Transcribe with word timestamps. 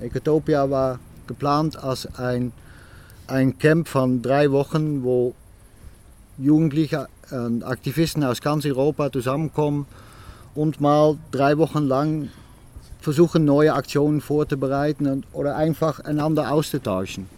Ecotopia 0.00 0.70
war 0.70 0.98
geplant 1.26 1.82
als 1.82 2.06
ein, 2.18 2.52
ein 3.26 3.58
Camp 3.58 3.88
von 3.88 4.22
drei 4.22 4.50
Wochen, 4.50 5.02
wo 5.02 5.34
Jugendliche 6.38 7.08
und 7.30 7.64
Aktivisten 7.64 8.22
aus 8.22 8.40
ganz 8.40 8.66
Europa 8.66 9.10
zusammenkommen 9.10 9.86
und 10.54 10.80
mal 10.80 11.16
drei 11.30 11.56
Wochen 11.58 11.84
lang 11.84 12.28
versuchen, 13.00 13.44
neue 13.44 13.72
Aktionen 13.72 14.20
vorzubereiten 14.20 15.06
und, 15.06 15.26
oder 15.32 15.56
einfach 15.56 16.00
einander 16.00 16.52
auszutauschen. 16.52 17.28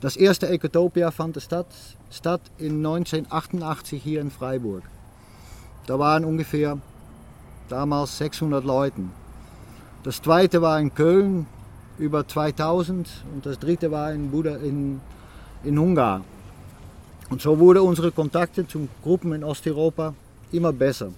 Das 0.00 0.16
erste 0.16 0.48
Ecotopia 0.48 1.10
fand 1.10 1.42
statt, 1.42 1.66
statt 2.10 2.40
in 2.58 2.76
1988 2.86 4.00
hier 4.00 4.20
in 4.20 4.30
Freiburg. 4.30 4.84
Da 5.86 5.98
waren 5.98 6.24
ungefähr 6.24 6.78
damals 7.68 8.18
600 8.18 8.64
Leute. 8.64 9.02
Das 10.04 10.22
zweite 10.22 10.62
war 10.62 10.78
in 10.78 10.94
Köln, 10.94 11.46
über 11.98 12.26
2000 12.26 13.08
und 13.34 13.44
das 13.44 13.58
dritte 13.58 13.90
war 13.90 14.12
in, 14.12 14.30
Buda, 14.30 14.56
in, 14.56 15.00
in 15.64 15.78
Ungarn. 15.78 16.24
Und 17.30 17.42
so 17.42 17.58
wurden 17.58 17.80
unsere 17.80 18.12
Kontakte 18.12 18.66
zu 18.66 18.88
Gruppen 19.02 19.32
in 19.32 19.42
Osteuropa 19.42 20.14
immer 20.52 20.72
besser. 20.72 21.10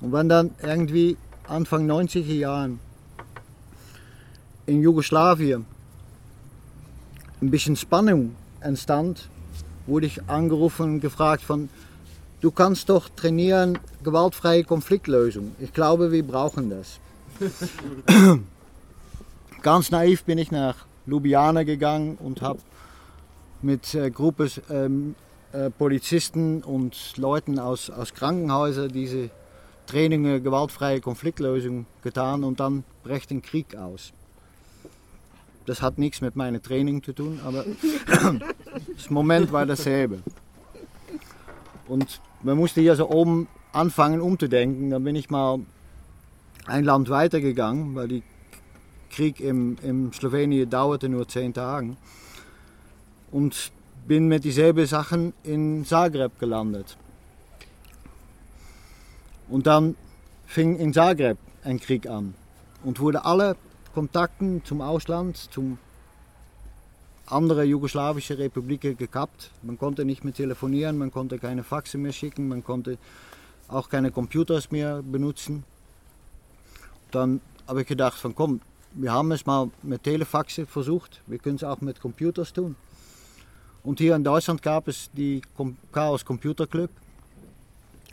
Und 0.00 0.12
wenn 0.12 0.28
dann 0.28 0.50
irgendwie 0.62 1.16
Anfang 1.46 1.88
90er 1.88 2.32
Jahren 2.32 2.80
in 4.66 4.80
Jugoslawien 4.80 5.66
ein 7.42 7.50
bisschen 7.50 7.76
Spannung 7.76 8.34
entstand, 8.60 9.28
wurde 9.86 10.06
ich 10.06 10.28
angerufen 10.28 10.94
und 10.94 11.00
gefragt 11.00 11.42
von, 11.42 11.68
du 12.40 12.50
kannst 12.50 12.88
doch 12.88 13.08
trainieren 13.10 13.78
gewaltfreie 14.02 14.64
Konfliktlösung. 14.64 15.52
Ich 15.60 15.72
glaube, 15.72 16.12
wir 16.12 16.26
brauchen 16.26 16.70
das. 16.70 16.98
Ganz 19.62 19.90
naiv 19.90 20.24
bin 20.24 20.38
ich 20.38 20.50
nach 20.50 20.86
Ljubljana 21.06 21.62
gegangen 21.62 22.16
und 22.16 22.42
habe 22.42 22.60
mit 23.62 23.94
äh, 23.94 24.10
Gruppe 24.10 24.50
ähm, 24.70 25.14
äh, 25.52 25.70
Polizisten 25.70 26.62
und 26.62 27.16
Leuten 27.16 27.58
aus, 27.58 27.90
aus 27.90 28.14
Krankenhäusern 28.14 28.90
diese 28.90 29.30
Trainingen 29.86 30.42
gewaltfreie 30.42 31.00
Konfliktlösung 31.00 31.86
getan 32.02 32.44
und 32.44 32.60
dann 32.60 32.84
bricht 33.02 33.30
ein 33.30 33.42
Krieg 33.42 33.74
aus. 33.76 34.12
Das 35.66 35.82
hat 35.82 35.98
nichts 35.98 36.20
mit 36.20 36.36
meinem 36.36 36.62
Training 36.62 37.02
zu 37.02 37.12
tun, 37.12 37.40
aber 37.44 37.64
das 38.94 39.10
Moment 39.10 39.52
war 39.52 39.66
dasselbe. 39.66 40.20
Und 41.88 42.20
man 42.42 42.56
musste 42.56 42.80
hier 42.80 42.96
so 42.96 43.10
oben 43.10 43.48
anfangen 43.72 44.20
umzudenken. 44.20 44.90
Dann 44.90 45.04
bin 45.04 45.16
ich 45.16 45.28
mal 45.30 45.60
ein 46.66 46.84
Land 46.84 47.08
weitergegangen, 47.08 47.94
weil 47.94 48.08
der 48.08 48.22
Krieg 49.10 49.40
im, 49.40 49.76
im 49.82 50.12
Slowenien 50.12 50.68
dauerte 50.68 51.08
nur 51.08 51.26
zehn 51.28 51.52
Tage. 51.52 51.96
Und 53.30 53.72
bin 54.06 54.28
mit 54.28 54.44
dieselben 54.44 54.86
Sachen 54.86 55.32
in 55.42 55.84
Zagreb 55.84 56.38
gelandet. 56.38 56.96
Und 59.48 59.66
dann 59.66 59.96
fing 60.46 60.76
in 60.76 60.92
Zagreb 60.92 61.38
ein 61.64 61.78
Krieg 61.80 62.08
an 62.08 62.34
und 62.84 63.00
wurde 63.00 63.24
alle 63.24 63.56
Kontakten 63.94 64.64
zum 64.64 64.80
Ausland, 64.80 65.36
zum 65.36 65.78
andere 67.26 67.64
jugoslawische 67.64 68.38
Republiken 68.38 68.96
gekappt. 68.96 69.50
Man 69.62 69.78
konnte 69.78 70.04
nicht 70.04 70.24
mehr 70.24 70.34
telefonieren, 70.34 70.98
man 70.98 71.10
konnte 71.12 71.38
keine 71.38 71.62
Faxe 71.62 71.98
mehr 71.98 72.12
schicken, 72.12 72.48
man 72.48 72.64
konnte 72.64 72.98
auch 73.68 73.88
keine 73.88 74.10
Computers 74.10 74.70
mehr 74.70 75.02
benutzen. 75.02 75.64
Dann 77.10 77.40
habe 77.66 77.82
ich 77.82 77.86
gedacht 77.86 78.18
von 78.18 78.34
komm, 78.34 78.60
wir 78.92 79.12
haben 79.12 79.30
es 79.32 79.46
mal 79.46 79.70
mit 79.82 80.02
Telefaxe 80.02 80.66
versucht, 80.66 81.22
wir 81.26 81.38
können 81.38 81.56
es 81.56 81.64
auch 81.64 81.80
mit 81.80 82.00
Computers 82.00 82.52
tun. 82.52 82.76
Und 83.82 83.98
hier 83.98 84.14
in 84.14 84.24
Deutschland 84.24 84.62
gab 84.62 84.88
es 84.88 85.10
die 85.12 85.40
Chaos 85.92 86.24
Computer 86.24 86.66
Club. 86.66 86.90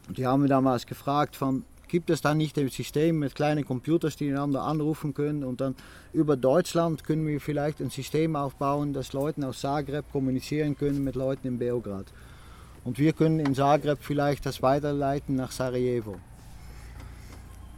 Und 0.08 0.18
die 0.18 0.26
haben 0.26 0.44
wir 0.44 0.50
damals 0.50 0.86
gefragt 0.86 1.36
von, 1.36 1.64
gibt 1.88 2.10
es 2.10 2.22
da 2.22 2.34
nicht 2.34 2.58
ein 2.58 2.70
System 2.70 3.20
mit 3.20 3.36
kleinen 3.36 3.66
Computers, 3.66 4.16
die 4.16 4.30
einander 4.30 4.62
anrufen 4.62 5.14
können 5.14 5.44
und 5.44 5.62
dann 5.62 5.76
über 6.14 6.38
Deutschland 6.38 7.04
können 7.04 7.26
wir 7.28 7.42
vielleicht 7.42 7.82
ein 7.82 7.90
System 7.90 8.36
aufbauen, 8.36 8.94
dass 8.94 9.14
Leute 9.14 9.46
aus 9.48 9.62
Zagreb 9.62 10.12
kommunizieren 10.12 10.78
können 10.78 11.04
mit 11.04 11.16
Leuten 11.16 11.48
in 11.48 11.60
Belgrad. 11.60 12.06
Und 12.84 13.00
wir 13.00 13.14
können 13.14 13.40
in 13.40 13.56
Zagreb 13.56 14.00
vielleicht 14.02 14.46
das 14.46 14.62
weiterleiten 14.62 15.36
nach 15.36 15.52
Sarajevo. 15.52 16.16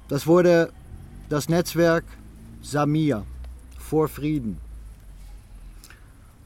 Das 0.07 0.27
wurde 0.27 0.71
das 1.29 1.47
Netzwerk 1.47 2.05
Samir 2.61 3.23
vor 3.77 4.07
Frieden. 4.07 4.57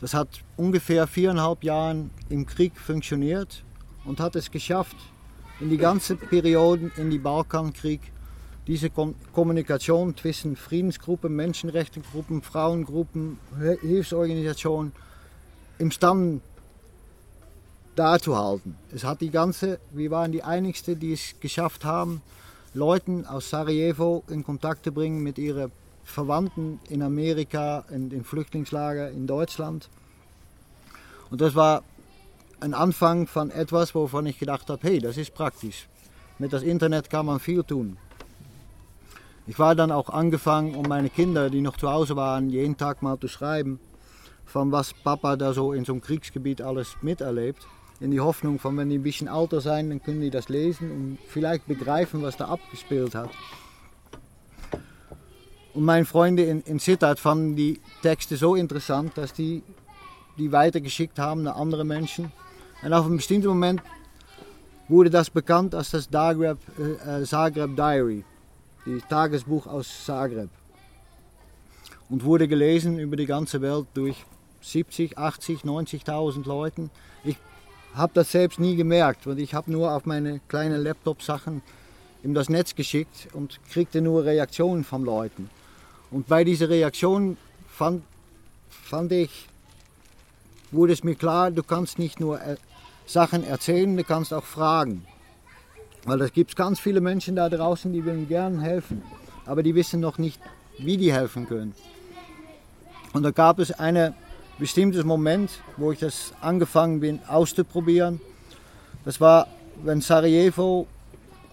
Das 0.02 0.14
hat 0.14 0.28
ungefähr 0.58 1.08
viereinhalb 1.08 1.64
Jahre 1.64 2.10
im 2.30 2.46
Krieg 2.46 2.78
funktioniert 2.78 3.64
und 4.04 4.20
hat 4.20 4.36
es 4.36 4.52
geschafft, 4.52 4.98
in 5.62 5.70
die 5.70 5.78
ganze 5.78 6.18
Periode 6.18 6.92
in 6.98 7.10
die 7.10 7.18
Balkankrieg 7.18 8.02
diese 8.68 8.90
Kommunikation 8.90 10.16
zwischen 10.18 10.58
Friedensgruppen, 10.58 11.34
Menschenrechtegruppen, 11.34 12.42
Frauengruppen, 12.42 13.40
Hilfsorganisationen 13.82 14.92
im 15.78 15.92
Stand 15.92 16.42
darzuhalten. 17.96 18.76
Es 18.94 19.06
hat 19.06 19.22
die 19.22 19.30
ganze, 19.30 19.80
wir 19.92 20.12
waren 20.12 20.32
die 20.34 20.44
einigsten, 20.44 21.00
die 21.00 21.14
es 21.14 21.36
geschafft 21.40 21.86
haben, 21.86 22.22
Leuten 22.74 23.26
aus 23.26 23.50
Sarajevo 23.50 24.24
in 24.30 24.44
Kontakt 24.44 24.86
zu 24.86 24.92
bringen 24.92 25.22
mit 25.22 25.38
ihren 25.38 25.72
Verwandten 26.04 26.80
in 26.90 27.02
Amerika, 27.02 27.86
in 27.90 28.10
den 28.10 28.24
Flüchtlingslager 28.24 29.12
in 29.12 29.28
Deutschland. 29.28 29.90
Und 31.30 31.42
das 31.42 31.56
war 31.56 31.84
ein 32.60 32.74
Anfang 32.74 33.28
von 33.28 33.52
etwas, 33.52 33.94
wovon 33.94 34.26
ich 34.26 34.40
gedacht 34.40 34.70
habe, 34.70 34.88
hey, 34.88 35.00
das 35.00 35.18
ist 35.18 35.34
praktisch. 35.34 35.88
Mit 36.40 36.52
das 36.52 36.64
Internet 36.64 37.10
kann 37.10 37.26
man 37.26 37.40
viel 37.40 37.64
tun. 37.64 37.98
Ich 39.46 39.60
war 39.60 39.76
dann 39.76 39.92
auch 39.92 40.10
angefangen, 40.10 40.74
um 40.76 40.88
meine 40.88 41.10
Kinder, 41.10 41.50
die 41.50 41.62
noch 41.62 41.78
zu 41.78 41.92
Hause 41.92 42.16
waren, 42.16 42.50
jeden 42.50 42.78
Tag 42.78 43.02
mal 43.02 43.20
zu 43.20 43.28
schreiben, 43.28 43.80
von 44.46 44.72
was 44.72 44.94
Papa 44.94 45.36
da 45.36 45.54
so 45.54 45.74
in 45.74 45.86
so 45.86 45.92
einem 45.94 46.02
Kriegsgebiet 46.02 46.62
alles 46.62 46.96
miterlebt. 47.02 47.68
In 48.03 48.12
die 48.12 48.19
Hoffnung 48.19 48.59
von, 48.59 48.78
wenn 48.78 48.90
die 48.90 48.97
ein 48.97 49.03
bisschen 49.03 49.28
älter 49.28 49.62
sein, 49.62 49.90
dann 49.90 50.03
können 50.03 50.22
die 50.22 50.30
das 50.30 50.50
lesen 50.50 50.91
und 50.91 51.18
vielleicht 51.28 51.68
begreifen, 51.68 52.22
was 52.22 52.38
da 52.38 52.50
abgespielt 52.50 53.16
hat. 53.16 53.30
Und 55.74 55.86
meine 55.86 56.06
Freunde 56.06 56.44
in, 56.44 56.62
in 56.63 56.80
Sittard 56.80 57.19
fanden 57.19 57.56
die 57.56 57.80
Texte 58.02 58.36
so 58.36 58.56
interessant, 58.56 59.13
dass 59.16 59.34
die 59.34 59.63
die 60.38 60.52
weitergeschickt 60.52 61.19
haben 61.19 61.47
an 61.47 61.53
andere 61.53 61.86
Menschen. 61.86 62.31
Und 62.81 62.94
auf 62.94 63.06
einem 63.06 63.18
bestimmten 63.18 63.47
Moment 63.47 63.81
wurde 64.88 65.09
das 65.09 65.30
bekannt 65.30 65.74
als 65.75 65.92
das 65.92 66.09
Zagreb, 66.09 66.58
äh, 66.78 67.24
Zagreb 67.24 67.75
Diary, 67.75 68.25
das 68.86 69.08
Tagesbuch 69.08 69.68
aus 69.68 70.06
Zagreb. 70.06 70.50
Und 72.09 72.24
wurde 72.24 72.47
gelesen 72.47 73.00
über 73.00 73.16
die 73.16 73.25
ganze 73.25 73.62
Welt 73.62 73.88
durch 73.94 74.25
70, 74.62 75.18
80, 75.18 75.62
90.000 75.62 76.46
Leuten. 76.47 76.90
Ich 77.24 77.38
habe 77.96 78.14
das 78.16 78.31
selbst 78.31 78.59
nie 78.59 78.76
gemerkt, 78.76 79.28
weil 79.28 79.40
ich 79.40 79.54
habe 79.54 79.72
nur 79.72 79.92
auf 79.92 80.06
meine 80.06 80.40
kleinen 80.48 80.81
Laptop-Sachen 80.81 81.62
in 82.24 82.34
das 82.34 82.50
Netz 82.50 82.76
geschickt 82.76 83.28
und 83.34 83.59
kriegte 83.70 84.02
nur 84.02 84.24
Reaktionen 84.24 84.84
von 84.84 85.04
Leuten. 85.04 85.50
Und 86.09 86.28
bei 86.28 86.44
dieser 86.44 86.70
Reaktion 86.70 87.38
fand, 87.68 88.04
fand 88.70 89.12
ich, 89.12 89.48
wurde 90.72 90.94
es 90.94 91.04
mir 91.04 91.16
klar, 91.16 91.52
du 91.52 91.64
kannst 91.64 92.00
nicht 92.00 92.20
nur 92.20 92.42
äh, 92.42 92.56
Sachen 93.06 93.44
erzählen, 93.44 93.96
du 93.96 94.04
kannst 94.04 94.34
auch 94.34 94.44
fragen. 94.44 95.06
Weil 96.06 96.22
es 96.22 96.34
gibt 96.34 96.56
ganz 96.56 96.80
viele 96.80 97.02
Menschen 97.02 97.36
da 97.36 97.50
draußen, 97.50 97.92
die 97.94 98.04
würden 98.04 98.28
gerne 98.28 98.62
helfen, 98.62 99.02
aber 99.46 99.64
die 99.64 99.75
wissen 99.75 100.00
noch 100.00 100.18
nicht, 100.18 100.40
wie 100.78 100.98
die 100.98 101.14
helfen 101.14 101.48
können. 101.48 101.74
Und 103.13 103.24
da 103.24 103.31
gab 103.31 103.60
es 103.60 103.72
einen 103.72 104.13
bestimmten 104.60 105.06
Moment, 105.08 105.52
wo 105.78 105.92
ich 105.92 106.00
das 106.00 106.34
angefangen 106.42 107.00
bin 107.00 107.20
auszuprobieren. 107.28 108.22
Das 109.06 109.20
war, 109.20 109.48
wenn 109.84 110.02
Sarajevo 110.02 110.88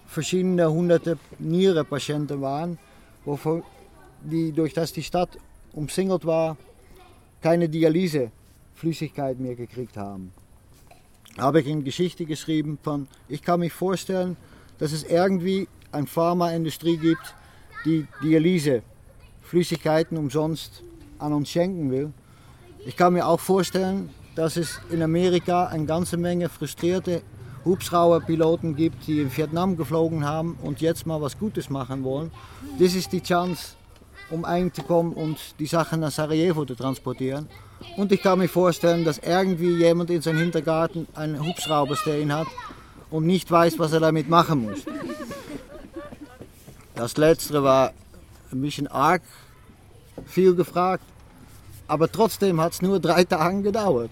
verschiedene 0.07 0.69
hunderte 0.71 1.17
Nierenpatienten 1.39 2.41
waren, 2.41 2.77
wovon 3.25 3.63
die 4.21 4.51
durch 4.51 4.73
das 4.73 4.93
die 4.93 5.03
Stadt 5.03 5.37
umsingelt 5.73 6.25
war, 6.25 6.57
keine 7.41 7.69
Dialyseflüssigkeit 7.69 9.39
mehr 9.39 9.55
gekriegt 9.55 9.97
haben. 9.97 10.31
Habe 11.37 11.61
ich 11.61 11.67
in 11.67 11.83
Geschichte 11.83 12.25
geschrieben 12.25 12.77
von, 12.83 13.07
ich 13.29 13.41
kann 13.41 13.61
mich 13.61 13.73
vorstellen, 13.73 14.35
dass 14.79 14.91
es 14.91 15.03
irgendwie 15.03 15.67
eine 15.91 16.07
Pharmaindustrie 16.07 16.97
gibt, 16.97 17.35
die 17.85 18.05
Dialyseflüssigkeiten 18.21 20.17
umsonst 20.17 20.83
an 21.19 21.33
uns 21.33 21.49
schenken 21.49 21.89
will. 21.89 22.11
Ich 22.85 22.97
kann 22.97 23.13
mir 23.13 23.27
auch 23.27 23.39
vorstellen, 23.39 24.09
dass 24.35 24.57
es 24.57 24.79
in 24.89 25.03
Amerika 25.03 25.67
eine 25.67 25.85
ganze 25.85 26.17
Menge 26.17 26.49
frustrierte 26.49 27.21
Hubschrauberpiloten 27.63 28.75
gibt, 28.75 29.05
die 29.05 29.21
in 29.21 29.35
Vietnam 29.35 29.77
geflogen 29.77 30.25
haben 30.25 30.57
und 30.63 30.81
jetzt 30.81 31.05
mal 31.05 31.21
was 31.21 31.37
Gutes 31.37 31.69
machen 31.69 32.03
wollen. 32.03 32.31
Das 32.79 32.95
ist 32.95 33.11
die 33.11 33.21
Chance, 33.21 33.75
um 34.31 34.45
einzukommen 34.45 35.13
und 35.13 35.37
die 35.59 35.67
Sachen 35.67 35.99
nach 35.99 36.11
Sarajevo 36.11 36.65
zu 36.65 36.73
transportieren. 36.73 37.47
Und 37.97 38.11
ich 38.11 38.21
kann 38.21 38.39
mir 38.39 38.47
vorstellen, 38.47 39.05
dass 39.05 39.19
irgendwie 39.19 39.75
jemand 39.75 40.09
in 40.09 40.21
seinem 40.21 40.39
Hintergarten 40.39 41.07
einen 41.13 41.45
Hubschrauber 41.45 41.95
stehen 41.95 42.33
hat 42.33 42.47
und 43.11 43.27
nicht 43.27 43.51
weiß, 43.51 43.77
was 43.77 43.93
er 43.93 43.99
damit 43.99 44.27
machen 44.27 44.63
muss. 44.63 44.79
Das 46.95 47.17
letzte 47.17 47.61
war 47.61 47.93
ein 48.51 48.61
bisschen 48.61 48.87
arg 48.87 49.21
viel 50.25 50.55
gefragt, 50.55 51.03
aber 51.87 52.11
trotzdem 52.11 52.61
hat 52.61 52.73
es 52.73 52.81
nur 52.81 52.99
drei 52.99 53.23
Tage 53.23 53.61
gedauert. 53.61 54.11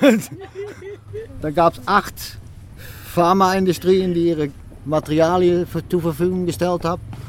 da 1.40 1.50
gab 1.50 1.74
es 1.74 1.80
acht 1.86 2.38
Pharmaindustrien, 3.12 4.14
die 4.14 4.28
ihre 4.28 4.50
Materialien 4.84 5.66
zur 5.88 6.00
Verfügung 6.00 6.46
gestellt 6.46 6.82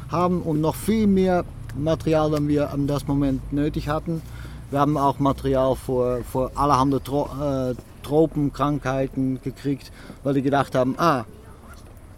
haben 0.10 0.42
und 0.42 0.62
noch 0.62 0.76
viel 0.76 1.08
mehr 1.08 1.44
Material, 1.76 2.32
das 2.32 2.48
wir 2.48 2.72
an 2.72 2.88
das 2.88 3.08
Moment 3.08 3.52
nötig 3.54 3.88
hatten. 3.88 4.22
Wir 4.70 4.80
haben 4.80 4.98
auch 4.98 5.20
Material 5.20 5.76
für, 5.76 6.24
für 6.30 6.52
allerhand 6.56 7.04
Tro 7.04 7.30
äh, 7.42 7.76
Tropenkrankheiten 8.04 9.42
gekriegt, 9.42 9.92
weil 10.24 10.34
die 10.34 10.42
gedacht 10.42 10.76
haben, 10.76 10.96
ah, 10.98 11.26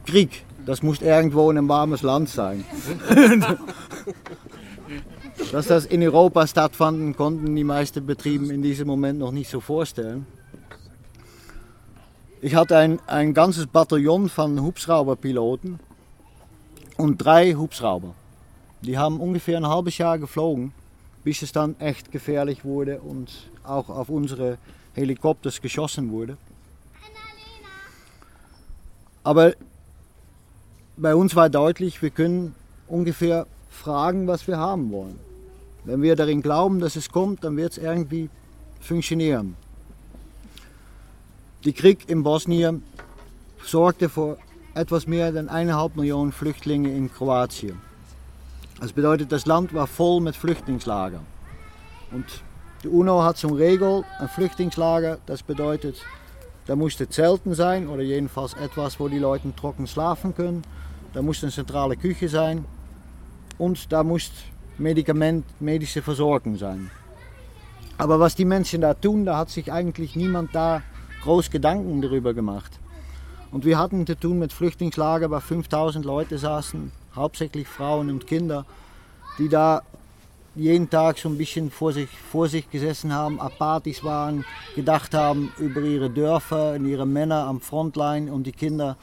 Krieg, 0.06 0.46
das 0.66 0.84
muss 0.84 1.02
irgendwo 1.02 1.50
in 1.52 1.58
einem 1.58 1.70
warmes 1.70 2.02
Land 2.04 2.30
sein. 2.30 2.64
Dass 5.52 5.68
das 5.68 5.86
in 5.86 6.04
Europa 6.04 6.48
stattfanden, 6.48 7.16
konnten 7.16 7.56
die 7.56 7.64
meisten 7.64 8.06
Betriebe 8.06 8.54
in 8.54 8.62
diesem 8.62 8.88
Moment 8.88 9.20
noch 9.20 9.32
nicht 9.32 9.50
so 9.50 9.60
vorstellen. 9.60 10.26
Ich 12.42 12.56
hatte 12.56 12.78
ein, 12.78 13.00
ein 13.08 13.34
ganzes 13.34 13.68
Bataillon 13.68 14.30
von 14.30 14.62
Hubschrauberpiloten 14.62 15.80
und 16.98 17.18
drei 17.18 17.54
Hubschrauber. 17.54 18.14
Die 18.82 18.98
haben 18.98 19.20
ungefähr 19.20 19.58
ein 19.58 19.68
halbes 19.68 19.98
Jahr 19.98 20.20
geflogen, 20.20 20.74
bis 21.24 21.42
es 21.42 21.52
dann 21.52 21.80
echt 21.80 22.12
gefährlich 22.12 22.66
wurde 22.66 23.00
und 23.00 23.32
auch 23.64 23.90
auf 23.90 24.10
unsere 24.10 24.58
Helikopters 24.94 25.62
geschossen 25.62 26.12
wurde. 26.12 26.38
Aber 29.24 29.54
bei 30.98 31.16
uns 31.16 31.36
war 31.36 31.50
deutlich, 31.50 32.02
wir 32.02 32.10
können 32.10 32.56
ungefähr 32.88 33.48
fragen, 33.74 34.28
was 34.28 34.48
wir 34.48 34.58
haben 34.58 34.92
wollen. 34.92 35.20
Wenn 35.84 36.02
wir 36.02 36.16
darin 36.16 36.42
glauben, 36.42 36.80
dass 36.80 36.96
es 36.96 37.10
kommt, 37.10 37.44
dann 37.44 37.58
wird 37.58 37.74
es 37.74 37.78
irgendwie 37.78 38.30
funktionieren. 38.80 39.56
Die 41.66 41.74
Krieg 41.74 42.10
in 42.10 42.24
Bosnien 42.24 42.84
sorgte 43.64 44.10
für 44.10 44.38
etwas 44.76 45.08
mehr 45.08 45.28
als 45.28 45.36
eineinhalb 45.36 45.96
Millionen 45.96 46.32
Flüchtlinge 46.32 46.90
in 46.96 47.12
Kroatien. 47.12 47.80
Das 48.80 48.94
bedeutet, 48.94 49.32
das 49.32 49.46
Land 49.46 49.74
war 49.74 49.88
voll 49.88 50.22
mit 50.22 50.36
Flüchtlingslagern. 50.36 51.26
Und 52.12 52.26
die 52.84 52.90
UNO 52.90 53.24
hat 53.24 53.38
zum 53.38 53.54
Regel 53.54 54.04
ein 54.20 54.28
Flüchtlingslager, 54.28 55.20
das 55.26 55.44
bedeutet, 55.44 56.02
da 56.66 56.76
musste 56.76 57.10
Zelten 57.10 57.54
sein 57.56 57.88
oder 57.88 58.02
jedenfalls 58.02 58.54
etwas, 58.54 59.00
wo 59.00 59.08
die 59.08 59.20
Leute 59.20 59.54
trocken 59.56 59.88
schlafen 59.88 60.36
können. 60.36 60.64
Da 61.14 61.22
musste 61.22 61.46
eine 61.46 61.54
zentrale 61.54 61.98
Küche 61.98 62.30
sein 62.30 62.66
und 63.58 63.92
da 63.92 64.04
muss 64.04 64.32
Medikament, 64.78 65.46
medische 65.60 66.02
Versorgung 66.02 66.58
sein. 66.58 66.90
Aber 67.98 68.20
was 68.20 68.36
die 68.36 68.46
Menschen 68.46 68.82
da 68.82 68.94
tun, 68.94 69.26
da 69.26 69.38
hat 69.38 69.50
sich 69.50 69.72
eigentlich 69.72 70.16
niemand 70.16 70.56
da 70.56 70.82
groß 71.22 71.52
Gedanken 71.52 72.02
darüber 72.02 72.34
gemacht. 72.34 72.80
Und 73.52 73.66
wir 73.66 73.78
hatten 73.78 74.08
zu 74.08 74.18
tun 74.18 74.40
mit 74.40 74.52
Flüchtlingslager, 74.52 75.30
wo 75.30 75.40
5000 75.40 76.04
Leute 76.04 76.38
saßen, 76.40 76.92
hauptsächlich 77.16 77.68
Frauen 77.68 78.10
und 78.10 78.26
Kinder, 78.26 78.66
die 79.38 79.48
da 79.48 79.84
jeden 80.56 80.90
Tag 80.90 81.18
so 81.18 81.30
ein 81.30 81.38
bisschen 81.38 81.72
vor 81.72 81.94
sich, 81.94 82.10
vor 82.10 82.48
sich 82.48 82.70
gesessen 82.70 83.14
haben, 83.14 83.38
Partys 83.38 84.04
waren, 84.04 84.44
gedacht 84.76 85.14
haben 85.14 85.52
über 85.58 85.82
ihre 85.82 86.10
Dörfer 86.10 86.74
und 86.74 86.86
ihre 86.86 87.06
Männer 87.06 87.46
am 87.46 87.60
Frontline 87.60 88.32
und 88.32 88.46
die 88.46 88.52
Kinder. 88.52 88.98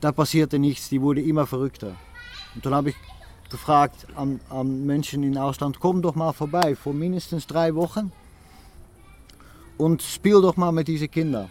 Da 0.00 0.12
passierte 0.12 0.58
nichts, 0.58 0.88
die 0.88 1.00
wurden 1.00 1.24
immer 1.24 1.46
verrückter. 1.46 1.96
Und 2.54 2.66
dann 2.66 2.74
habe 2.74 2.90
ich 2.90 2.96
gefragt 3.50 4.06
an, 4.16 4.40
an 4.48 4.86
Menschen 4.86 5.22
in 5.22 5.36
Ausland, 5.36 5.78
komm 5.78 6.02
doch 6.02 6.14
mal 6.14 6.32
vorbei, 6.32 6.74
vor 6.74 6.94
mindestens 6.94 7.46
drei 7.46 7.74
Wochen 7.74 8.12
und 9.78 10.02
spiel 10.02 10.40
doch 10.40 10.56
mal 10.56 10.72
mit 10.72 10.88
diesen 10.88 11.10
Kindern. 11.10 11.50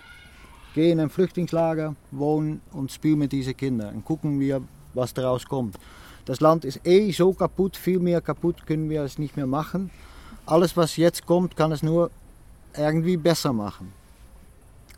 Geh 0.73 0.91
in 0.91 0.99
ein 0.99 1.09
Flüchtlingslager, 1.09 1.95
wohnen 2.11 2.61
und 2.71 2.91
spiel 2.91 3.15
mit 3.15 3.31
diesen 3.31 3.55
Kindern 3.55 3.95
und 3.95 4.05
gucken 4.05 4.39
wir, 4.39 4.61
was 4.93 5.13
daraus 5.13 5.45
kommt. 5.45 5.77
Das 6.25 6.39
Land 6.39 6.65
ist 6.65 6.85
eh 6.85 7.11
so 7.11 7.33
kaputt, 7.33 7.75
viel 7.75 7.99
mehr 7.99 8.21
kaputt 8.21 8.65
können 8.65 8.89
wir 8.89 9.03
es 9.03 9.17
nicht 9.17 9.35
mehr 9.35 9.47
machen. 9.47 9.91
Alles, 10.45 10.77
was 10.77 10.97
jetzt 10.97 11.25
kommt, 11.25 11.55
kann 11.55 11.71
es 11.71 11.83
nur 11.83 12.09
irgendwie 12.77 13.17
besser 13.17 13.53
machen. 13.53 13.91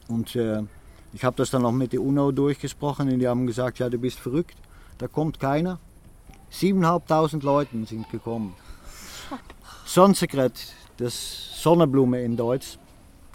Und 0.08 0.36
äh, 0.36 0.64
ich 1.14 1.24
habe 1.24 1.36
das 1.38 1.50
dann 1.50 1.66
auch 1.66 1.72
mit 1.72 1.94
der 1.94 2.02
UNO 2.02 2.32
durchgesprochen 2.32 3.12
und 3.12 3.20
die 3.20 3.28
haben 3.28 3.48
gesagt, 3.48 3.80
ja, 3.80 3.90
du 3.90 3.98
bist 3.98 4.20
verrückt, 4.20 4.58
da 4.98 5.08
kommt 5.08 5.40
keiner. 5.40 5.80
7.500 6.54 7.44
Leute 7.44 7.86
sind 7.86 8.10
gekommen. 8.10 8.56
Sonnensekret, 9.86 10.74
das 10.98 11.62
Sonnenblume 11.62 12.22
in 12.22 12.38
Deutsch, 12.38 12.78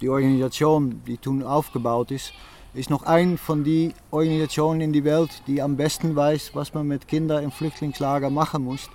die 0.00 0.09
Organisation, 0.09 1.03
die 1.06 1.19
toen 1.19 1.43
aufgebaut 1.43 2.11
ist, 2.11 2.32
ist 2.75 2.91
noch 2.91 3.03
ein 3.03 3.38
von 3.38 3.65
den 3.65 3.93
Organisationen 4.11 4.81
in 4.81 4.93
der 4.93 5.05
Welt, 5.05 5.43
die 5.47 5.61
am 5.61 5.76
besten 5.76 6.15
weiß, 6.15 6.53
was 6.55 6.75
man 6.75 6.87
mit 6.87 7.09
Kindern 7.09 7.43
im 7.43 7.50
Flüchtlingslager 7.50 8.31
machen 8.31 8.62
muss. 8.65 8.88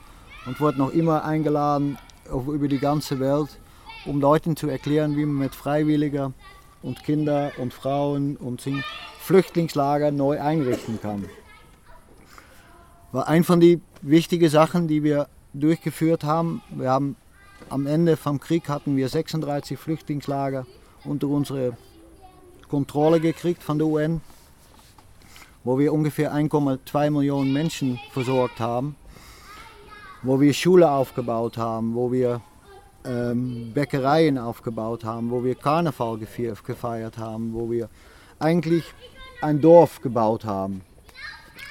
Und 0.45 0.59
wird 0.59 0.77
noch 0.77 0.91
immer 0.91 1.23
eingeladen 1.25 1.97
über 2.29 2.67
die 2.67 2.79
ganze 2.79 3.19
Welt, 3.19 3.59
um 4.05 4.19
Leuten 4.19 4.55
zu 4.55 4.67
erklären, 4.67 5.15
wie 5.17 5.25
man 5.25 5.37
mit 5.37 5.55
Freiwilligen 5.55 6.33
und 6.81 7.03
Kinder 7.03 7.51
und 7.57 7.73
Frauen 7.73 8.35
und 8.37 8.67
Flüchtlingslager 9.19 10.11
neu 10.11 10.39
einrichten 10.39 10.99
kann. 11.01 11.25
War 13.11 13.27
ein 13.27 13.43
von 13.43 13.59
den 13.59 13.81
wichtigen 14.03 14.49
Sachen, 14.49 14.87
die 14.87 15.01
wir 15.03 15.27
durchgeführt 15.53 16.23
haben. 16.23 16.61
Wir 16.69 16.91
haben 16.91 17.15
am 17.69 17.87
Ende 17.87 18.17
vom 18.17 18.39
Krieg 18.39 18.67
hatten 18.67 18.97
wir 18.97 19.07
36 19.07 19.79
Flüchtlingslager 19.79 20.65
unter 21.05 21.27
unsere 21.27 21.77
Kontrolle 22.69 23.19
gekriegt 23.19 23.63
von 23.63 23.77
der 23.77 23.87
UN, 23.87 24.21
wo 25.63 25.79
wir 25.79 25.93
ungefähr 25.93 26.33
1,2 26.33 27.11
Millionen 27.11 27.53
Menschen 27.53 27.97
versorgt 28.11 28.59
haben, 28.59 28.95
wo 30.21 30.39
wir 30.41 30.53
Schule 30.53 30.89
aufgebaut 30.91 31.57
haben, 31.57 31.95
wo 31.95 32.11
wir 32.11 32.41
ähm, 33.05 33.71
Bäckereien 33.73 34.37
aufgebaut 34.37 35.05
haben, 35.05 35.31
wo 35.31 35.43
wir 35.43 35.55
Karneval 35.55 36.17
gefeiert 36.17 37.17
haben, 37.17 37.53
wo 37.53 37.71
wir 37.71 37.89
eigentlich 38.39 38.83
ein 39.41 39.61
Dorf 39.61 40.01
gebaut 40.01 40.43
haben 40.43 40.81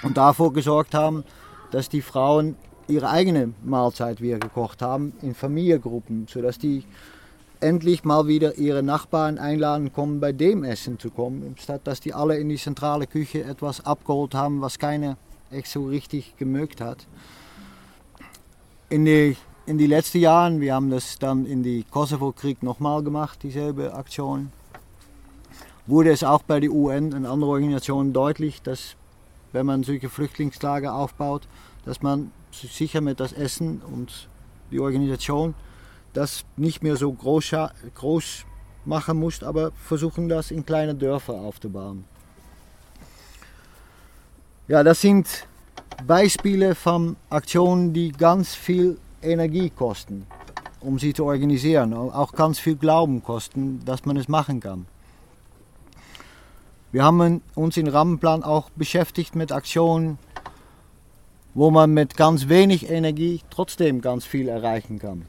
und 0.02 0.16
davor 0.16 0.52
gesorgt 0.52 0.94
haben, 0.94 1.24
dass 1.72 1.88
die 1.88 2.02
Frauen 2.02 2.54
ihre 2.86 3.08
eigene 3.08 3.54
Mahlzeit 3.64 4.20
wieder 4.20 4.38
gekocht 4.38 4.82
haben 4.82 5.14
in 5.22 5.34
Familiengruppen, 5.34 6.26
sodass 6.28 6.58
die 6.58 6.84
endlich 7.60 8.04
mal 8.04 8.26
wieder 8.26 8.58
ihre 8.58 8.82
Nachbarn 8.82 9.38
einladen 9.38 9.92
kommen, 9.92 10.20
bei 10.20 10.32
dem 10.32 10.64
Essen 10.64 10.98
zu 10.98 11.10
kommen, 11.10 11.54
statt 11.58 11.82
dass 11.84 12.00
die 12.00 12.12
alle 12.12 12.36
in 12.36 12.48
die 12.48 12.56
zentrale 12.56 13.06
Küche 13.06 13.44
etwas 13.44 13.84
abgeholt 13.84 14.34
haben, 14.34 14.60
was 14.60 14.78
keiner 14.78 15.16
echt 15.50 15.68
so 15.68 15.86
richtig 15.86 16.36
gemögt 16.36 16.80
hat. 16.80 17.06
In 18.88 19.04
die, 19.04 19.36
in 19.64 19.78
die 19.78 19.86
letzten 19.86 20.18
Jahren, 20.18 20.60
wir 20.60 20.74
haben 20.74 20.90
das 20.90 21.18
dann 21.18 21.46
in 21.46 21.62
die 21.62 21.84
Kosovo-Krieg 21.90 22.62
nochmal 22.62 23.02
gemacht, 23.02 23.42
dieselbe 23.42 23.94
Aktion, 23.94 24.52
wurde 25.86 26.10
es 26.10 26.24
auch 26.24 26.42
bei 26.42 26.60
der 26.60 26.70
UN 26.70 27.14
und 27.14 27.26
anderen 27.26 27.52
Organisationen 27.52 28.12
deutlich, 28.12 28.60
dass 28.62 28.96
wenn 29.52 29.66
man 29.66 29.82
solche 29.82 30.08
Flüchtlingslager 30.08 30.94
aufbaut, 30.94 31.46
dass 31.84 32.02
man 32.02 32.32
sicher 32.50 33.00
mit 33.00 33.20
das 33.20 33.32
Essen 33.32 33.80
und 33.80 34.28
die 34.70 34.80
Organisation 34.80 35.54
das 36.12 36.44
nicht 36.56 36.82
mehr 36.82 36.96
so 36.96 37.12
groß, 37.12 37.54
groß 37.94 38.44
machen 38.84 39.18
muss, 39.18 39.42
aber 39.42 39.72
versuchen 39.72 40.28
das 40.28 40.50
in 40.50 40.66
kleine 40.66 40.94
Dörfer 40.94 41.34
aufzubauen. 41.34 42.04
Ja, 44.68 44.82
das 44.82 45.00
sind 45.00 45.46
Beispiele 46.06 46.74
von 46.74 47.16
Aktionen, 47.30 47.92
die 47.92 48.12
ganz 48.12 48.54
viel 48.54 48.98
Energie 49.20 49.70
kosten, 49.70 50.26
um 50.80 50.98
sie 50.98 51.14
zu 51.14 51.24
organisieren. 51.24 51.94
Auch 51.94 52.32
ganz 52.32 52.58
viel 52.58 52.76
Glauben 52.76 53.22
kosten, 53.22 53.84
dass 53.84 54.04
man 54.04 54.16
es 54.16 54.28
machen 54.28 54.60
kann. 54.60 54.86
Wir 56.92 57.04
haben 57.04 57.40
uns 57.54 57.78
im 57.78 57.88
Rahmenplan 57.88 58.42
auch 58.42 58.68
beschäftigt 58.68 59.34
mit 59.34 59.50
Aktionen, 59.50 60.18
wo 61.54 61.70
man 61.70 61.94
mit 61.94 62.18
ganz 62.18 62.50
wenig 62.50 62.90
Energie 62.90 63.40
trotzdem 63.48 64.02
ganz 64.02 64.26
viel 64.26 64.46
erreichen 64.46 64.98
kann. 64.98 65.24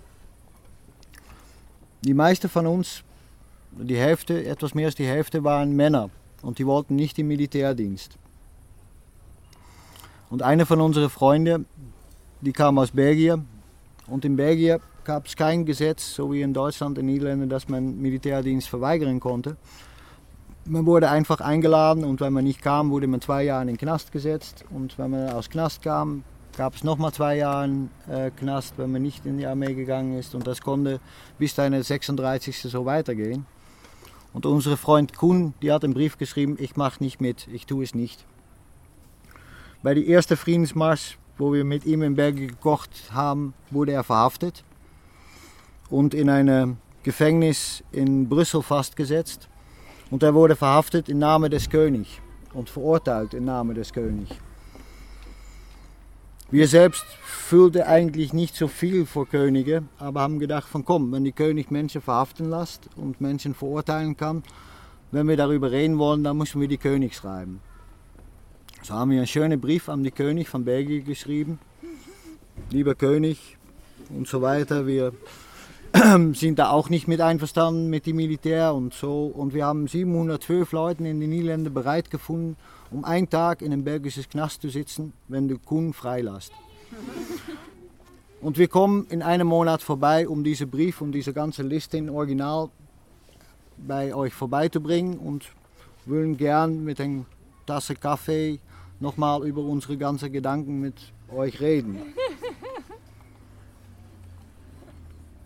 Die 2.02 2.14
meisten 2.14 2.50
von 2.50 2.68
uns, 2.68 3.04
die 3.72 3.96
Hälfte, 3.96 4.46
etwas 4.46 4.76
mehr 4.76 4.88
als 4.88 4.96
die 4.96 5.06
Hälfte, 5.06 5.46
waren 5.46 5.74
Männer 5.74 6.10
und 6.42 6.60
die 6.60 6.68
wollten 6.68 6.98
nicht 6.98 7.18
im 7.18 7.30
Militärdienst. 7.30 8.18
Und 10.30 10.42
einer 10.42 10.66
von 10.66 10.82
unseren 10.82 11.10
Freunden, 11.10 11.66
die 12.42 12.52
kam 12.52 12.78
aus 12.78 12.92
Belgien. 12.92 13.48
Und 14.08 14.26
in 14.26 14.36
Belgien 14.36 14.82
gab 15.06 15.28
es 15.28 15.36
kein 15.38 15.64
Gesetz, 15.66 16.14
so 16.14 16.34
wie 16.34 16.42
in 16.42 16.54
Deutschland 16.54 16.98
und 16.98 17.06
Niederlanden, 17.06 17.48
dass 17.48 17.70
man 17.70 18.02
Militärdienst 18.02 18.68
verweigern 18.68 19.22
konnte. 19.22 19.56
Man 20.66 20.86
wurde 20.86 21.10
einfach 21.10 21.42
eingeladen 21.42 22.06
und 22.06 22.22
wenn 22.22 22.32
man 22.32 22.46
nicht 22.46 22.62
kam, 22.62 22.90
wurde 22.90 23.08
man 23.08 23.20
zwei 23.20 23.44
Jahre 23.44 23.64
in 23.64 23.68
den 23.68 23.78
Knast 23.78 24.14
gesetzt. 24.14 24.64
Und 24.70 24.98
wenn 24.98 25.12
man 25.12 25.30
aus 25.32 25.50
Knast 25.50 25.82
kam, 25.82 26.24
gab 26.56 26.76
es 26.76 26.86
nochmal 26.86 27.12
zwei 27.12 27.36
Jahre 27.36 27.70
äh, 28.10 28.32
Knast, 28.32 28.76
wenn 28.78 28.94
man 28.94 29.02
nicht 29.02 29.26
in 29.26 29.38
die 29.38 29.46
Armee 29.46 29.74
gegangen 29.74 30.18
ist. 30.18 30.36
Und 30.36 30.48
das 30.48 30.62
konnte 30.62 31.02
bis 31.38 31.54
deine 31.56 31.84
36. 31.84 32.62
so 32.62 32.86
weitergehen. 32.86 33.46
Und 34.32 34.46
unser 34.46 34.78
Freund 34.78 35.18
Kuhn, 35.18 35.54
die 35.62 35.70
hat 35.70 35.84
einen 35.84 35.94
Brief 35.94 36.18
geschrieben, 36.18 36.56
ich 36.58 36.78
mache 36.78 37.04
nicht 37.04 37.20
mit, 37.20 37.48
ich 37.52 37.66
tue 37.66 37.84
es 37.84 37.94
nicht. 37.94 38.26
Bei 39.84 39.94
der 39.94 40.08
ersten 40.08 40.38
Friedensmarsch, 40.38 41.18
wo 41.38 41.52
wir 41.52 41.66
mit 41.66 41.86
ihm 41.86 42.04
in 42.04 42.16
Berge 42.16 42.48
gekocht 42.48 43.12
haben, 43.12 43.54
wurde 43.70 43.92
er 43.92 44.06
verhaftet 44.06 44.64
und 45.90 46.14
in 46.14 46.30
ein 46.30 46.78
Gefängnis 47.04 47.84
in 47.92 48.30
Brüssel 48.30 48.64
festgesetzt. 48.64 49.50
Und 50.12 50.24
er 50.24 50.34
wurde 50.34 50.56
verhaftet 50.56 51.10
im 51.10 51.20
Namen 51.20 51.50
des 51.50 51.70
Königs 51.70 52.10
und 52.54 52.70
verurteilt 52.70 53.34
im 53.34 53.46
Namen 53.46 53.76
des 53.76 53.92
Königs. 53.94 54.36
Wir 56.52 56.68
selbst 56.68 57.04
fühlten 57.24 57.82
eigentlich 57.82 58.32
nicht 58.32 58.56
so 58.56 58.68
viel 58.68 59.08
vor 59.08 59.28
Könige, 59.28 59.84
aber 59.98 60.22
haben 60.22 60.38
gedacht 60.38 60.68
von 60.68 60.86
komm, 60.86 61.12
wenn 61.12 61.24
die 61.24 61.32
König 61.32 61.72
Menschen 61.72 62.02
verhaften 62.02 62.50
lässt 62.50 62.90
und 62.96 63.22
Menschen 63.22 63.56
verurteilen 63.56 64.16
kann, 64.16 64.44
wenn 65.12 65.28
wir 65.28 65.38
darüber 65.38 65.72
reden 65.72 65.98
wollen, 65.98 66.24
dann 66.24 66.38
müssen 66.38 66.62
wir 66.62 66.68
die 66.68 66.78
König 66.78 67.16
schreiben. 67.16 67.60
So 68.84 68.94
haben 68.94 69.12
wir 69.12 69.18
einen 69.18 69.28
schönen 69.28 69.60
Brief 69.60 69.90
an 69.90 70.04
den 70.04 70.14
König 70.14 70.50
von 70.50 70.66
Belgien 70.66 71.06
geschrieben. 71.06 71.58
Lieber 72.70 72.96
König 72.96 73.58
und 74.10 74.28
so 74.28 74.42
weiter, 74.42 74.86
wir 74.86 75.14
sind 76.34 76.58
da 76.58 76.72
auch 76.72 76.90
nicht 76.90 77.08
mit 77.08 77.22
einverstanden 77.22 77.90
mit 77.90 78.08
dem 78.08 78.16
Militär 78.16 78.74
und 78.74 78.94
so. 78.94 79.26
Und 79.26 79.54
wir 79.54 79.66
haben 79.66 79.88
712 79.88 80.72
Leute 80.72 81.08
in 81.08 81.20
den 81.20 81.30
Niederlanden 81.30 81.74
bereit 81.74 82.10
gefunden, 82.10 82.58
um 82.90 83.06
einen 83.06 83.30
Tag 83.30 83.62
in 83.62 83.72
einem 83.72 83.84
belgischen 83.84 84.28
Knast 84.28 84.62
zu 84.62 84.70
sitzen, 84.70 85.14
wenn 85.28 85.48
du 85.48 85.60
Kuhn 85.60 85.94
freilässt. 85.94 86.52
Und 88.42 88.58
wir 88.58 88.68
kommen 88.68 89.06
in 89.10 89.22
einem 89.22 89.48
Monat 89.48 89.82
vorbei, 89.84 90.28
um 90.28 90.44
diesen 90.44 90.70
Brief 90.70 91.00
und 91.00 91.12
diese 91.12 91.32
ganze 91.32 91.62
Liste 91.64 91.98
in 91.98 92.10
Original 92.10 92.70
bei 93.78 94.16
euch 94.16 94.34
vorbeizubringen 94.34 95.18
und 95.18 95.46
wollen 96.06 96.38
gern 96.38 96.84
mit 96.84 97.00
einer 97.00 97.26
Tasse 97.66 97.96
Kaffee 97.96 98.60
nochmal 99.00 99.48
über 99.48 99.62
unsere 99.62 99.98
ganzen 99.98 100.32
Gedanken 100.32 100.82
mit 100.82 100.96
euch 101.34 101.62
reden. 101.62 102.00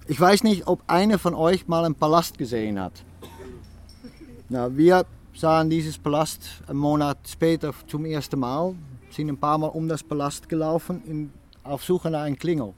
Ich 0.10 0.22
weiß 0.22 0.44
nicht, 0.44 0.68
ob 0.68 0.82
einer 0.88 1.20
von 1.20 1.36
euch 1.36 1.68
mal 1.68 1.84
einen 1.84 1.96
Palast 1.96 2.38
gesehen 2.38 2.80
hat. 2.80 2.94
Na, 4.48 4.76
wir 4.76 5.06
sahen 5.36 5.70
dieses 5.70 5.98
Palast 5.98 6.48
einen 6.66 6.80
Monat 6.80 7.18
später 7.28 7.74
zum 7.88 8.06
ersten 8.06 8.40
Mal, 8.40 8.74
sind 9.12 9.28
ein 9.28 9.38
paar 9.38 9.58
Mal 9.58 9.68
um 9.68 9.90
das 9.90 10.04
Palast 10.04 10.48
gelaufen 10.48 11.02
in, 11.06 11.32
auf 11.66 11.84
Suche 11.84 12.10
nach 12.10 12.22
einem 12.22 12.38
Klingel. 12.38 12.74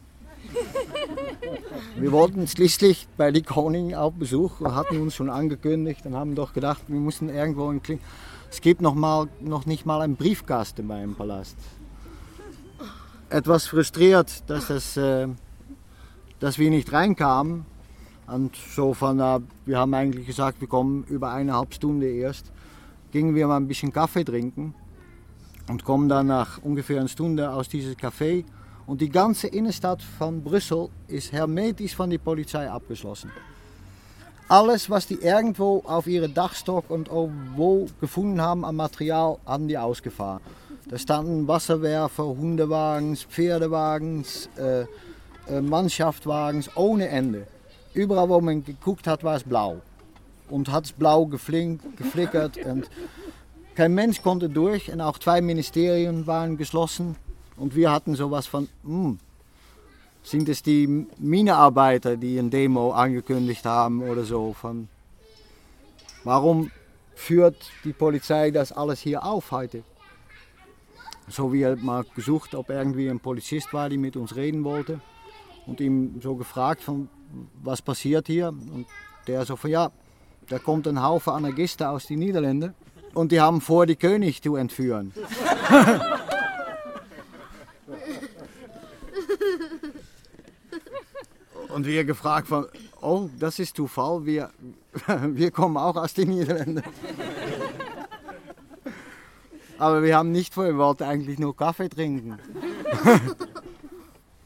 Wir 1.98 2.12
wollten 2.12 2.48
schließlich 2.48 3.08
bei 3.16 3.32
die 3.32 3.44
Koning 3.44 3.94
auf 3.94 4.14
Besuch 4.16 4.62
hatten 4.62 5.00
uns 5.00 5.14
schon 5.14 5.30
angekündigt 5.30 6.08
und 6.08 6.16
haben 6.16 6.34
doch 6.34 6.54
gedacht, 6.54 6.82
wir 6.88 7.00
müssen 7.00 7.30
irgendwo 7.30 7.68
einen 7.70 7.84
Klingel. 7.84 8.04
Es 8.50 8.60
gibt 8.60 8.82
noch, 8.82 8.96
mal, 8.96 9.28
noch 9.40 9.68
nicht 9.68 9.86
mal 9.86 10.02
einen 10.02 10.16
Briefkasten 10.16 10.88
beim 10.88 11.14
Palast. 11.14 11.58
Etwas 13.30 13.68
frustriert, 13.68 14.50
dass 14.50 14.68
das. 14.70 14.98
Äh, 14.98 15.28
dass 16.40 16.58
wir 16.58 16.70
nicht 16.70 16.92
reinkamen. 16.92 17.66
Und 18.28 18.56
so 18.56 18.94
von, 18.94 19.20
äh, 19.20 19.40
wir 19.66 19.80
haben 19.80 19.94
eigentlich 19.94 20.28
gesagt, 20.28 20.62
wir 20.62 20.68
kommen 20.68 21.04
über 21.06 21.32
eineinhalb 21.32 21.74
Stunde 21.74 22.10
erst. 22.10 22.52
Gingen 23.12 23.36
wir 23.36 23.48
mal 23.48 23.58
ein 23.58 23.68
bisschen 23.68 23.92
Kaffee 23.92 24.24
trinken 24.24 24.76
und 25.68 25.84
kommen 25.84 26.10
dann 26.10 26.28
nach 26.28 26.62
ungefähr 26.62 27.00
einer 27.00 27.08
Stunde 27.08 27.52
aus 27.52 27.70
diesem 27.70 27.94
Café. 27.94 28.46
Und 28.86 29.02
die 29.02 29.10
ganze 29.10 29.48
Innenstadt 29.48 30.02
von 30.02 30.44
Brüssel 30.44 30.90
ist 31.08 31.32
hermetisch 31.32 31.96
von 31.96 32.10
der 32.10 32.18
Polizei 32.18 32.70
abgeschlossen. 32.70 33.32
Alles, 34.48 34.90
was 34.90 35.06
die 35.06 35.22
irgendwo 35.22 35.84
auf 35.86 36.08
ihre 36.08 36.28
Dachstock 36.28 36.90
und 36.90 37.10
wo 37.12 37.88
gefunden 38.02 38.42
haben 38.42 38.66
an 38.66 38.76
Material, 38.76 39.38
haben 39.46 39.68
die 39.68 39.78
ausgefahren. 39.78 40.42
Da 40.90 40.98
standen 40.98 41.48
Wasserwerfer, 41.48 42.26
Hundewagens, 42.26 43.26
Pferdewagens, 43.26 44.50
äh, 44.58 44.86
Mannschaftswagens 45.50 46.76
ohne 46.76 47.10
Ende. 47.10 47.48
Überall, 47.94 48.30
wo 48.30 48.40
man 48.40 48.64
geguckt 48.64 49.08
hat, 49.08 49.24
war 49.24 49.36
es 49.36 49.44
blau. 49.44 49.82
Und 50.50 50.72
hat 50.72 50.86
es 50.86 50.92
blau 50.92 51.26
geflinkt, 51.26 51.98
geflickert. 51.98 52.58
und 52.66 52.90
kein 53.76 53.94
Mensch 53.94 54.22
konnte 54.22 54.50
durch. 54.50 54.92
Und 54.92 55.02
auch 55.02 55.18
zwei 55.18 55.42
Ministerien 55.42 56.28
waren 56.28 56.58
geschlossen. 56.58 57.16
Und 57.58 57.76
wir 57.76 57.92
hatten 57.92 58.16
sowas 58.16 58.48
von, 58.48 58.70
hm, 58.84 59.20
sind 60.24 60.50
es 60.50 60.62
die 60.64 61.08
Minearbeiter, 61.18 62.16
die 62.16 62.40
eine 62.40 62.50
Demo 62.50 62.92
angekündigt 62.92 63.66
haben 63.66 64.04
oder 64.04 64.24
so? 64.24 64.54
Von, 64.54 64.88
warum 66.24 66.72
führt 67.16 67.58
die 67.84 67.94
Polizei 67.94 68.52
das 68.52 68.72
alles 68.72 69.00
hier 69.00 69.26
auf 69.26 69.52
heute? 69.52 69.84
So 71.28 71.52
wir 71.54 71.76
mal 71.76 72.06
gesucht, 72.16 72.56
ob 72.56 72.70
irgendwie 72.70 73.10
ein 73.10 73.20
Polizist 73.20 73.74
war, 73.74 73.90
der 73.90 74.00
mit 74.00 74.16
uns 74.16 74.36
reden 74.36 74.64
wollte 74.64 75.00
und 75.70 75.80
ihm 75.80 76.20
so 76.22 76.36
gefragt 76.36 76.82
von, 76.82 77.08
was 77.62 77.82
passiert 77.82 78.28
hier? 78.28 78.50
Und 78.50 78.86
der 79.28 79.46
so 79.46 79.56
von, 79.56 79.70
ja, 79.70 79.92
da 80.48 80.60
kommt 80.60 80.88
ein 80.88 81.04
Haufen 81.04 81.34
Anarchisten 81.34 81.88
aus 81.88 82.08
den 82.08 82.20
Niederlanden 82.20 82.74
und 83.14 83.32
die 83.32 83.40
haben 83.40 83.62
vor, 83.62 83.86
die 83.86 83.96
König 83.96 84.42
zu 84.42 84.56
entführen. 84.56 85.14
und 91.70 91.86
wir 91.86 92.04
gefragt 92.04 92.48
von, 92.48 92.66
oh, 93.02 93.30
das 93.40 93.60
ist 93.60 93.76
Zufall, 93.76 94.26
wir, 94.26 94.50
wir 95.24 95.52
kommen 95.52 95.78
auch 95.78 95.96
aus 95.96 96.16
den 96.16 96.30
Niederlanden. 96.30 96.82
Aber 99.78 100.02
wir 100.04 100.18
haben 100.18 100.32
nicht 100.32 100.54
vor, 100.54 100.66
wir 100.66 100.78
wollten 100.78 101.04
eigentlich 101.04 101.40
nur 101.40 101.56
Kaffee 101.56 101.88
trinken. 101.88 102.38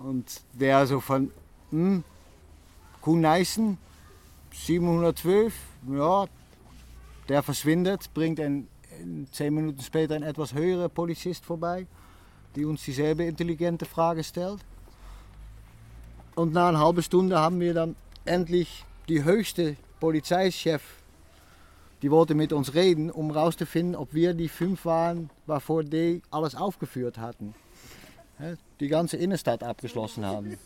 Und 0.03 0.41
der 0.51 0.85
so 0.85 0.99
von, 0.99 1.31
hm, 1.71 2.03
Kuhneißen, 3.01 3.77
712, 4.51 5.53
ja, 5.89 6.25
der 7.29 7.41
verschwindet, 7.41 8.13
bringt 8.13 8.41
ein, 8.41 8.67
zehn 9.31 9.53
Minuten 9.53 9.81
später 9.81 10.15
ein 10.15 10.23
etwas 10.23 10.53
höherer 10.53 10.89
Polizist 10.89 11.45
vorbei, 11.45 11.87
die 12.55 12.65
uns 12.65 12.83
dieselbe 12.83 13.23
intelligente 13.23 13.85
Frage 13.85 14.25
stellt. 14.25 14.59
Und 16.35 16.51
nach 16.51 16.67
einer 16.67 16.79
halben 16.79 17.01
Stunde 17.01 17.39
haben 17.39 17.61
wir 17.61 17.73
dann 17.73 17.95
endlich 18.25 18.83
die 19.07 19.23
höchste 19.23 19.77
Polizeichef, 20.01 20.81
die 22.01 22.11
wollte 22.11 22.35
mit 22.35 22.51
uns 22.51 22.73
reden, 22.73 23.09
um 23.09 23.31
herauszufinden, 23.33 23.95
ob 23.95 24.13
wir 24.13 24.33
die 24.33 24.49
fünf 24.49 24.83
waren, 24.83 25.29
wovor 25.47 25.85
die 25.85 26.21
alles 26.29 26.55
aufgeführt 26.55 27.17
hatten 27.17 27.55
die 28.83 28.89
ganze 28.89 29.17
Innenstadt 29.17 29.63
abgeschlossen 29.63 30.25
haben. 30.25 30.57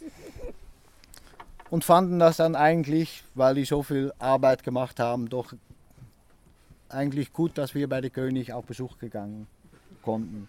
Und 1.69 1.83
fanden 1.83 2.17
das 2.19 2.37
dann 2.37 2.55
eigentlich, 2.55 3.23
weil 3.35 3.55
die 3.55 3.65
so 3.65 3.83
viel 3.83 4.11
Arbeit 4.19 4.63
gemacht 4.63 4.99
haben, 4.99 5.29
doch 5.29 5.53
eigentlich 6.89 7.33
gut, 7.33 7.57
dass 7.57 7.75
wir 7.75 7.87
bei 7.87 8.01
der 8.01 8.09
König 8.09 8.53
auf 8.53 8.65
Besuch 8.65 8.97
gegangen 8.97 9.47
konnten. 10.01 10.47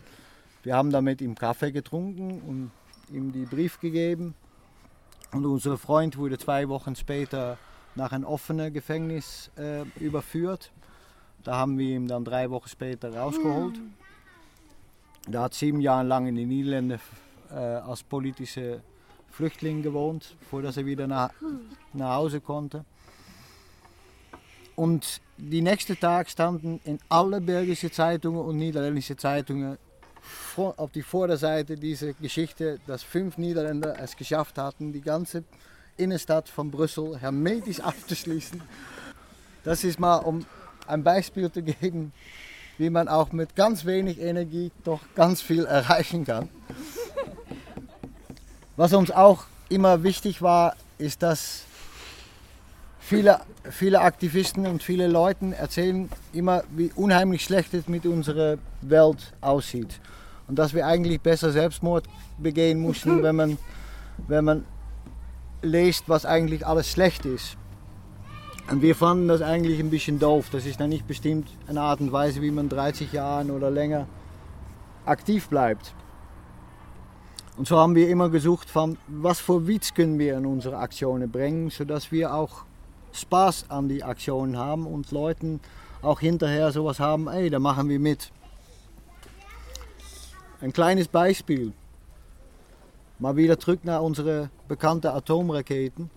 Wir 0.62 0.76
haben 0.76 0.90
damit 0.90 1.20
ihm 1.20 1.34
Kaffee 1.34 1.72
getrunken 1.72 2.40
und 2.40 2.70
ihm 3.14 3.32
die 3.32 3.44
Brief 3.44 3.80
gegeben. 3.80 4.34
Und 5.32 5.44
unser 5.44 5.76
Freund 5.76 6.16
wurde 6.16 6.38
zwei 6.38 6.68
Wochen 6.68 6.96
später 6.96 7.58
nach 7.94 8.12
einem 8.12 8.24
offenen 8.24 8.72
Gefängnis 8.72 9.50
äh, 9.56 9.82
überführt. 9.98 10.70
Da 11.42 11.56
haben 11.56 11.76
wir 11.78 11.96
ihn 11.96 12.08
dann 12.08 12.24
drei 12.24 12.50
Wochen 12.50 12.68
später 12.68 13.14
rausgeholt. 13.14 13.78
Der 15.26 15.42
hat 15.42 15.54
sieben 15.54 15.80
Jahre 15.80 16.06
lang 16.06 16.26
in 16.26 16.36
den 16.36 16.48
Niederlanden 16.48 17.00
als 17.54 18.02
politische 18.02 18.82
Flüchtling 19.30 19.82
gewohnt, 19.82 20.36
bevor 20.40 20.64
er 20.64 20.86
wieder 20.86 21.06
nach, 21.06 21.30
nach 21.92 22.16
Hause 22.16 22.40
konnte. 22.40 22.84
Und 24.74 25.20
die 25.36 25.60
nächsten 25.60 25.98
Tag 25.98 26.30
standen 26.30 26.80
in 26.84 26.98
alle 27.08 27.40
belgische 27.40 27.90
Zeitungen 27.90 28.40
und 28.40 28.58
niederländische 28.58 29.16
Zeitungen 29.16 29.78
auf 30.56 30.92
die 30.92 31.02
Vorderseite 31.02 31.76
diese 31.76 32.14
Geschichte, 32.14 32.80
dass 32.86 33.02
fünf 33.02 33.38
Niederländer 33.38 33.98
es 34.00 34.16
geschafft 34.16 34.58
hatten, 34.58 34.92
die 34.92 35.00
ganze 35.00 35.44
Innenstadt 35.96 36.48
von 36.48 36.70
Brüssel 36.70 37.18
hermetisch 37.18 37.80
abzuschließen. 37.80 38.60
Das 39.64 39.84
ist 39.84 39.98
mal, 39.98 40.18
um 40.18 40.46
ein 40.86 41.02
Beispiel 41.02 41.50
zu 41.50 41.62
geben, 41.62 42.12
wie 42.78 42.90
man 42.90 43.08
auch 43.08 43.32
mit 43.32 43.56
ganz 43.56 43.84
wenig 43.84 44.20
Energie 44.20 44.70
doch 44.84 45.00
ganz 45.14 45.42
viel 45.42 45.64
erreichen 45.64 46.24
kann. 46.24 46.48
Was 48.78 48.92
uns 48.92 49.10
auch 49.10 49.42
immer 49.68 50.04
wichtig 50.04 50.40
war, 50.40 50.76
ist, 50.98 51.24
dass 51.24 51.64
viele, 53.00 53.40
viele 53.68 54.00
Aktivisten 54.02 54.68
und 54.68 54.84
viele 54.84 55.08
Leute 55.08 55.52
erzählen 55.56 56.08
immer, 56.32 56.62
wie 56.70 56.92
unheimlich 56.94 57.42
schlecht 57.42 57.74
es 57.74 57.88
mit 57.88 58.06
unserer 58.06 58.58
Welt 58.82 59.32
aussieht. 59.40 59.98
Und 60.46 60.60
dass 60.60 60.74
wir 60.74 60.86
eigentlich 60.86 61.20
besser 61.20 61.50
Selbstmord 61.50 62.04
begehen 62.38 62.78
mussten, 62.78 63.20
wenn 63.24 63.34
man, 63.34 63.58
wenn 64.28 64.44
man 64.44 64.64
liest, 65.60 66.04
was 66.06 66.24
eigentlich 66.24 66.64
alles 66.64 66.88
schlecht 66.88 67.26
ist. 67.26 67.56
Und 68.70 68.80
wir 68.80 68.94
fanden 68.94 69.26
das 69.26 69.42
eigentlich 69.42 69.80
ein 69.80 69.90
bisschen 69.90 70.20
doof. 70.20 70.50
Das 70.52 70.66
ist 70.66 70.78
dann 70.78 70.90
nicht 70.90 71.08
bestimmt 71.08 71.48
eine 71.66 71.80
Art 71.80 71.98
und 71.98 72.12
Weise, 72.12 72.42
wie 72.42 72.52
man 72.52 72.68
30 72.68 73.12
Jahre 73.12 73.50
oder 73.50 73.72
länger 73.72 74.06
aktiv 75.04 75.48
bleibt. 75.48 75.94
Und 77.58 77.66
so 77.66 77.76
haben 77.76 77.96
wir 77.96 78.08
immer 78.08 78.28
gesucht, 78.28 78.70
von 78.70 78.96
was 79.08 79.40
für 79.40 79.66
Witz 79.66 79.92
können 79.92 80.16
wir 80.20 80.38
in 80.38 80.46
unsere 80.46 80.76
Aktionen 80.76 81.28
bringen, 81.28 81.70
sodass 81.70 82.12
wir 82.12 82.32
auch 82.32 82.62
Spaß 83.12 83.68
an 83.68 83.88
die 83.88 84.04
Aktionen 84.04 84.56
haben 84.56 84.86
und 84.86 85.10
Leuten 85.10 85.58
auch 86.00 86.20
hinterher 86.20 86.70
sowas 86.70 87.00
haben, 87.00 87.26
ey, 87.26 87.50
da 87.50 87.58
machen 87.58 87.88
wir 87.88 87.98
mit. 87.98 88.30
Ein 90.60 90.72
kleines 90.72 91.08
Beispiel. 91.08 91.72
Mal 93.18 93.34
wieder 93.34 93.58
zurück 93.58 93.80
nach 93.82 94.02
unsere 94.02 94.50
bekannten 94.68 95.08
Atomraketen. 95.08 96.10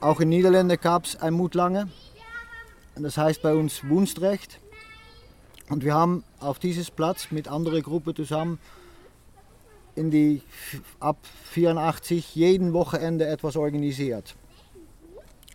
Auch 0.00 0.20
in 0.20 0.28
Niederlanden 0.28 0.80
gab 0.80 1.06
es 1.06 1.16
ein 1.16 1.34
Mutlange. 1.34 1.88
Das 2.94 3.18
heißt 3.18 3.42
bei 3.42 3.54
uns 3.54 3.82
Wunstrecht. 3.88 4.60
Und 5.68 5.82
wir 5.82 5.94
haben 5.94 6.22
auf 6.38 6.60
dieses 6.60 6.92
Platz 6.92 7.32
mit 7.32 7.48
anderen 7.48 7.82
Gruppen 7.82 8.14
zusammen 8.14 8.60
in 9.96 10.10
die 10.10 10.42
ab 11.00 11.18
84 11.50 12.34
jeden 12.34 12.72
Wochenende 12.72 13.26
etwas 13.26 13.56
organisiert. 13.56 14.36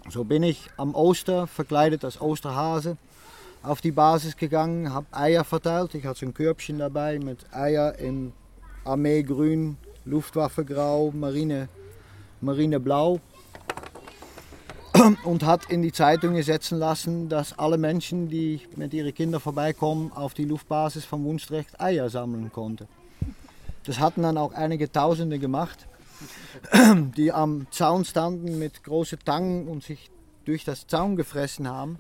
So 0.10 0.24
bin 0.24 0.44
ich 0.44 0.70
am 0.78 0.96
Oster 0.96 1.48
verkleidet 1.48 2.04
als 2.04 2.20
Osterhase 2.20 2.98
auf 3.64 3.82
die 3.82 3.92
Basis 3.92 4.36
gegangen, 4.36 4.94
habe 4.94 5.06
Eier 5.12 5.44
verteilt. 5.44 5.94
Ich 5.94 6.06
hatte 6.06 6.20
so 6.22 6.26
ein 6.26 6.34
Körbchen 6.34 6.80
dabei 6.80 7.20
mit 7.20 7.46
Eier 7.54 7.98
in 8.00 8.34
Armeegrün, 8.84 9.78
Luftwaffegrau, 10.06 11.12
Marine, 11.12 11.70
Marineblau 12.42 13.20
und 15.24 15.46
hat 15.46 15.70
in 15.70 15.84
die 15.84 15.92
Zeitungen 15.92 16.42
setzen 16.42 16.80
lassen, 16.80 17.30
dass 17.30 17.58
alle 17.60 17.78
Menschen, 17.78 18.28
die 18.28 18.62
mit 18.76 18.94
ihren 18.96 19.14
Kindern 19.14 19.40
vorbeikommen, 19.40 20.12
auf 20.12 20.34
die 20.34 20.46
Luftbasis 20.46 21.06
von 21.06 21.24
Wunstrecht 21.24 21.80
Eier 21.80 22.10
sammeln 22.10 22.52
konnten. 22.52 22.88
Das 23.86 24.00
hatten 24.00 24.22
dann 24.22 24.38
auch 24.38 24.54
einige 24.54 24.92
Tausende 24.92 25.40
gemacht, 25.40 25.88
die 27.18 27.32
am 27.32 27.68
Zaun 27.72 28.06
standen 28.06 28.60
mit 28.60 28.84
großen 28.84 29.20
Tangen 29.26 29.68
und 29.68 29.84
sich 29.84 30.12
durch 30.46 30.64
das 30.66 30.88
Zaun 30.88 31.16
gefressen 31.16 31.68
haben. 31.68 31.98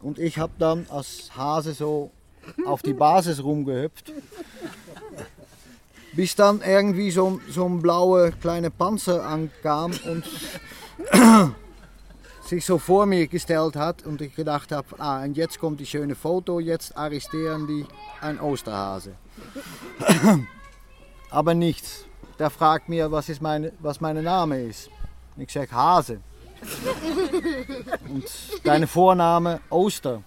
Und 0.00 0.18
ich 0.18 0.38
habe 0.38 0.52
dann 0.58 0.86
als 0.90 1.36
Hase 1.36 1.74
so 1.74 2.10
auf 2.64 2.82
die 2.82 2.94
Basis 2.94 3.42
rumgehüpft. 3.42 4.12
Bis 6.12 6.34
dann 6.34 6.60
irgendwie 6.62 7.12
so, 7.12 7.40
so 7.48 7.66
ein 7.66 7.80
blauer 7.80 8.32
kleiner 8.32 8.70
Panzer 8.70 9.24
ankam 9.24 9.92
und 10.04 10.24
sich 12.44 12.66
so 12.66 12.78
vor 12.78 13.06
mir 13.06 13.28
gestellt 13.28 13.76
hat 13.76 14.04
und 14.04 14.20
ich 14.20 14.34
gedacht 14.34 14.72
habe, 14.72 14.88
ah, 14.98 15.22
und 15.22 15.36
jetzt 15.36 15.60
kommt 15.60 15.78
die 15.78 15.86
schöne 15.86 16.16
Foto, 16.16 16.58
jetzt 16.58 16.96
arrestieren 16.96 17.68
die 17.68 17.86
ein 18.20 18.40
Osterhase. 18.40 19.12
Aber 21.30 21.54
nichts. 21.54 22.04
Der 22.38 22.50
fragt 22.50 22.88
mir, 22.88 23.10
was, 23.12 23.28
ist 23.28 23.42
meine, 23.42 23.72
was 23.80 24.00
mein 24.00 24.22
Name 24.22 24.62
ist. 24.62 24.90
Ich 25.36 25.52
sage 25.52 25.70
Hase. 25.72 26.20
Und 28.08 28.24
deine 28.64 28.86
Vorname 28.86 29.60
Oster. 29.70 30.22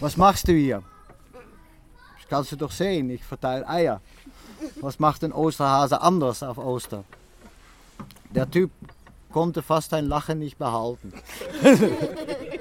Was 0.00 0.16
machst 0.16 0.48
du 0.48 0.52
hier? 0.52 0.82
Das 2.18 2.28
kannst 2.28 2.52
du 2.52 2.56
doch 2.56 2.70
sehen, 2.70 3.10
ich 3.10 3.24
verteile 3.24 3.68
Eier. 3.68 4.00
Was 4.80 4.98
macht 4.98 5.22
ein 5.24 5.32
Osterhase 5.32 6.00
anders 6.00 6.42
auf 6.42 6.58
Oster? 6.58 7.04
Der 8.30 8.50
Typ 8.50 8.70
konnte 9.32 9.62
fast 9.62 9.92
ein 9.94 10.06
Lachen 10.06 10.38
nicht 10.38 10.58
behalten. 10.58 11.12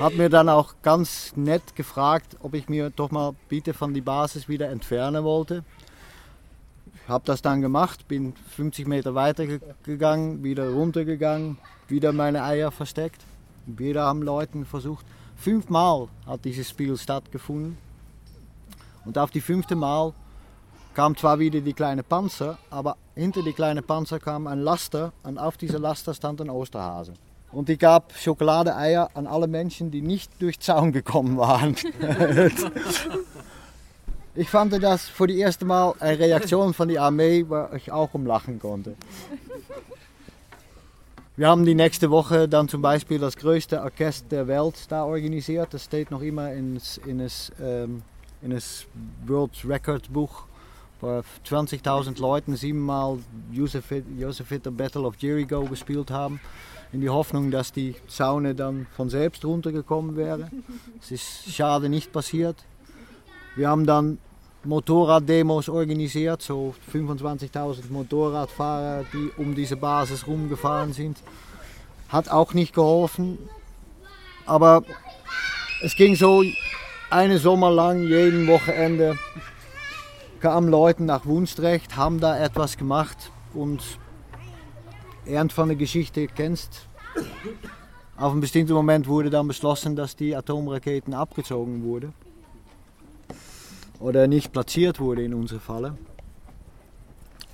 Hat 0.00 0.14
mir 0.14 0.28
dann 0.28 0.48
auch 0.48 0.74
ganz 0.82 1.36
nett 1.36 1.76
gefragt, 1.76 2.36
ob 2.40 2.54
ich 2.54 2.68
mir 2.68 2.90
doch 2.90 3.10
mal 3.10 3.34
bitte 3.48 3.74
von 3.74 3.94
die 3.94 4.00
Basis 4.00 4.48
wieder 4.48 4.68
entfernen 4.68 5.22
wollte. 5.24 5.64
Habe 7.06 7.24
das 7.26 7.42
dann 7.42 7.60
gemacht, 7.60 8.08
bin 8.08 8.34
50 8.56 8.88
Meter 8.88 9.14
weiter 9.14 9.46
gegangen, 9.84 10.42
wieder 10.42 10.70
runtergegangen, 10.70 11.58
wieder 11.88 12.12
meine 12.12 12.42
Eier 12.42 12.70
versteckt. 12.70 13.22
Wieder 13.66 14.04
haben 14.04 14.22
Leute 14.22 14.64
versucht. 14.64 15.06
Fünfmal 15.36 16.08
hat 16.26 16.44
dieses 16.44 16.70
Spiel 16.70 16.96
stattgefunden. 16.96 17.78
Und 19.04 19.16
auf 19.16 19.30
die 19.30 19.40
fünfte 19.40 19.76
Mal 19.76 20.12
kam 20.94 21.16
zwar 21.16 21.38
wieder 21.38 21.60
die 21.60 21.72
kleine 21.72 22.02
Panzer, 22.02 22.58
aber 22.70 22.96
hinter 23.14 23.42
die 23.42 23.52
kleine 23.52 23.82
Panzer 23.82 24.18
kam 24.18 24.46
ein 24.46 24.60
Laster 24.60 25.12
und 25.22 25.38
auf 25.38 25.56
dieser 25.56 25.78
Laster 25.78 26.14
stand 26.14 26.40
ein 26.40 26.50
Osterhase. 26.50 27.14
Und 27.54 27.70
ich 27.70 27.78
gab 27.78 28.12
Schokoladeeier 28.16 29.10
an 29.14 29.28
alle 29.28 29.46
Menschen, 29.46 29.92
die 29.92 30.02
nicht 30.02 30.30
durch 30.40 30.58
Zaun 30.58 30.90
gekommen 30.90 31.36
waren. 31.36 31.76
ich 34.34 34.50
fand 34.50 34.82
das 34.82 35.08
für 35.08 35.28
die 35.28 35.38
erste 35.38 35.64
Mal 35.64 35.94
eine 36.00 36.18
Reaktion 36.18 36.74
von 36.74 36.88
der 36.88 37.02
Armee, 37.02 37.44
wo 37.48 37.68
ich 37.76 37.92
auch 37.92 38.12
umlachen 38.12 38.58
konnte. 38.58 38.96
Wir 41.36 41.48
haben 41.48 41.64
die 41.64 41.76
nächste 41.76 42.10
Woche 42.10 42.48
dann 42.48 42.68
zum 42.68 42.82
Beispiel 42.82 43.20
das 43.20 43.36
größte 43.36 43.80
Orchester 43.82 44.28
der 44.30 44.48
Welt 44.48 44.74
da 44.88 45.04
organisiert. 45.04 45.72
Das 45.72 45.84
steht 45.84 46.10
noch 46.10 46.22
immer 46.22 46.52
in 46.52 46.74
das, 46.74 46.98
in 46.98 47.18
das, 47.18 47.52
ähm, 47.60 48.02
in 48.42 48.50
das 48.50 48.86
World 49.26 49.64
Record 49.64 50.12
Buch 50.12 50.44
vor 50.98 51.22
20.000 51.46 52.20
Leuten 52.20 52.56
siebenmal 52.56 53.18
Joseph, 53.52 53.84
Joseph 54.18 54.48
Hitter 54.48 54.70
Battle 54.72 55.02
of 55.02 55.14
Jericho 55.18 55.62
gespielt 55.64 56.10
haben. 56.10 56.40
In 56.94 57.00
die 57.00 57.10
Hoffnung, 57.10 57.50
dass 57.50 57.72
die 57.72 57.96
Zaune 58.06 58.54
dann 58.54 58.86
von 58.94 59.10
selbst 59.10 59.44
runtergekommen 59.44 60.16
wäre. 60.16 60.48
Es 61.02 61.10
ist 61.10 61.52
schade 61.52 61.88
nicht 61.88 62.12
passiert. 62.12 62.54
Wir 63.56 63.68
haben 63.68 63.84
dann 63.84 64.18
Motorraddemos 64.62 65.68
organisiert, 65.68 66.40
so 66.40 66.72
25.000 66.92 67.90
Motorradfahrer, 67.90 69.06
die 69.12 69.28
um 69.38 69.56
diese 69.56 69.74
Basis 69.74 70.28
rumgefahren 70.28 70.92
sind. 70.92 71.18
Hat 72.10 72.28
auch 72.28 72.54
nicht 72.54 72.72
geholfen, 72.72 73.38
aber 74.46 74.84
es 75.82 75.96
ging 75.96 76.14
so 76.14 76.44
eine 77.10 77.38
Sommer 77.38 77.72
lang, 77.72 78.06
jeden 78.06 78.46
Wochenende 78.46 79.18
kamen 80.38 80.68
Leute 80.68 81.02
nach 81.02 81.26
Wunstrecht, 81.26 81.96
haben 81.96 82.20
da 82.20 82.38
etwas 82.38 82.76
gemacht 82.76 83.32
und 83.52 83.82
Ernst 85.26 85.54
von 85.54 85.68
der 85.68 85.76
Geschichte 85.76 86.26
kennst. 86.26 86.86
Auf 88.16 88.32
einem 88.32 88.40
bestimmten 88.40 88.74
Moment 88.74 89.06
wurde 89.06 89.30
dann 89.30 89.48
beschlossen, 89.48 89.96
dass 89.96 90.16
die 90.16 90.36
Atomraketen 90.36 91.14
abgezogen 91.14 91.82
wurden. 91.82 92.14
Oder 94.00 94.26
nicht 94.26 94.52
platziert 94.52 95.00
wurde 95.00 95.24
in 95.24 95.34
unserem 95.34 95.60
Falle. 95.60 95.98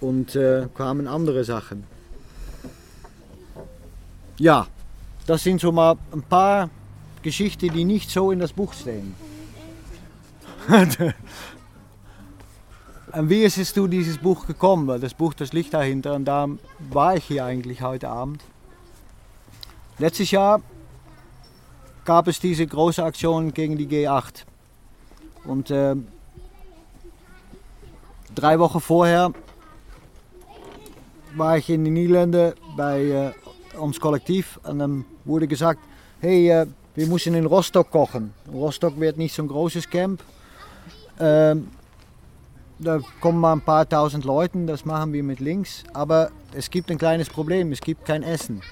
Und 0.00 0.35
äh, 0.35 0.68
kamen 0.74 1.06
andere 1.06 1.44
Sachen. 1.44 1.85
Ja, 4.38 4.66
das 5.26 5.42
sind 5.42 5.61
so 5.61 5.70
mal 5.70 5.96
ein 6.12 6.22
paar 6.22 6.70
Geschichten, 7.22 7.72
die 7.72 7.85
nicht 7.85 8.11
so 8.11 8.30
in 8.30 8.38
das 8.38 8.52
Buch 8.52 8.72
stehen. 8.72 9.14
Und 13.12 13.29
wie 13.29 13.42
ist 13.42 13.59
es 13.59 13.75
zu 13.75 13.88
dieses 13.88 14.18
Buch 14.18 14.46
gekommen? 14.46 14.87
Weil 14.87 15.01
das 15.01 15.14
Buch, 15.14 15.35
das 15.35 15.53
liegt 15.53 15.75
dahinter 15.75 16.14
und 16.14 16.27
da 16.27 16.49
war 16.90 17.16
ich 17.16 17.25
hier 17.25 17.44
eigentlich 17.44 17.83
heute 17.83 18.09
Abend. 18.09 18.42
Letztes 19.99 20.31
Jahr 20.31 20.62
gab 22.05 22.29
es 22.29 22.40
diese 22.40 22.66
große 22.66 23.03
Aktion 23.03 23.53
gegen 23.53 23.77
die 23.77 23.87
G8. 23.87 24.44
Und 25.44 25.70
äh, 25.70 25.96
drei 28.35 28.59
Wochen 28.59 28.81
vorher 28.81 29.33
war 31.35 31.59
ich 31.59 31.68
in 31.68 31.85
den 31.85 31.94
Niederlanden 31.94 32.55
bei 32.77 33.03
äh, 33.03 33.77
ons 33.77 33.99
Kollektiv 33.99 34.61
und 34.62 34.79
dann 34.79 35.05
wurde 35.25 35.49
gesagt, 35.49 35.81
hey, 36.20 36.49
äh, 36.51 36.66
wir 36.94 37.07
müssen 37.07 37.35
in 37.35 37.46
Rostock 37.46 37.90
kochen. 37.90 38.35
Rostock 38.53 38.99
wird 39.01 39.16
nicht 39.16 39.35
so 39.35 39.42
ein 39.42 39.49
großes 39.49 39.88
Camp. 39.88 40.23
Ähm, 41.18 41.68
da 42.81 43.01
kommen 43.21 43.38
mal 43.38 43.53
ein 43.53 43.61
paar 43.61 43.88
tausend 43.88 44.25
Leute, 44.25 44.64
das 44.64 44.85
machen 44.85 45.12
wir 45.12 45.23
mit 45.23 45.40
links. 45.40 45.85
Aber 45.93 46.31
es 46.55 46.71
gibt 46.71 46.90
ein 46.90 46.99
kleines 46.99 47.29
Problem, 47.29 47.73
es 47.73 47.81
gibt 47.81 48.05
kein 48.05 48.23
Essen. 48.23 48.62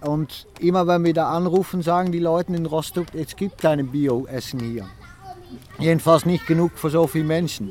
Und 0.00 0.46
immer 0.60 0.86
wenn 0.86 1.04
wir 1.04 1.14
da 1.14 1.30
anrufen, 1.30 1.82
sagen 1.82 2.12
die 2.12 2.20
Leute 2.20 2.54
in 2.54 2.66
Rostock, 2.66 3.06
es 3.14 3.34
gibt 3.34 3.58
keine 3.58 3.84
Bio-Essen 3.84 4.60
hier. 4.60 4.86
Jedenfalls 5.78 6.26
nicht 6.26 6.46
genug 6.46 6.72
für 6.76 6.90
so 6.90 7.06
viele 7.06 7.24
Menschen. 7.24 7.70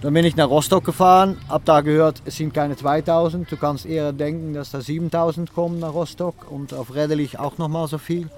Dann 0.00 0.14
bin 0.14 0.24
ich 0.24 0.34
nach 0.34 0.48
Rostock 0.48 0.84
gefahren, 0.84 1.36
habe 1.48 1.64
da 1.66 1.82
gehört, 1.82 2.22
es 2.24 2.36
sind 2.36 2.54
keine 2.54 2.74
2000. 2.74 3.52
Du 3.52 3.56
kannst 3.58 3.84
eher 3.84 4.14
denken, 4.14 4.54
dass 4.54 4.70
da 4.70 4.80
7000 4.80 5.52
kommen 5.52 5.78
nach 5.78 5.92
Rostock 5.92 6.50
und 6.50 6.72
auf 6.72 6.94
Redderlich 6.94 7.38
auch 7.38 7.58
nochmal 7.58 7.86
so 7.86 7.98
viel. 7.98 8.30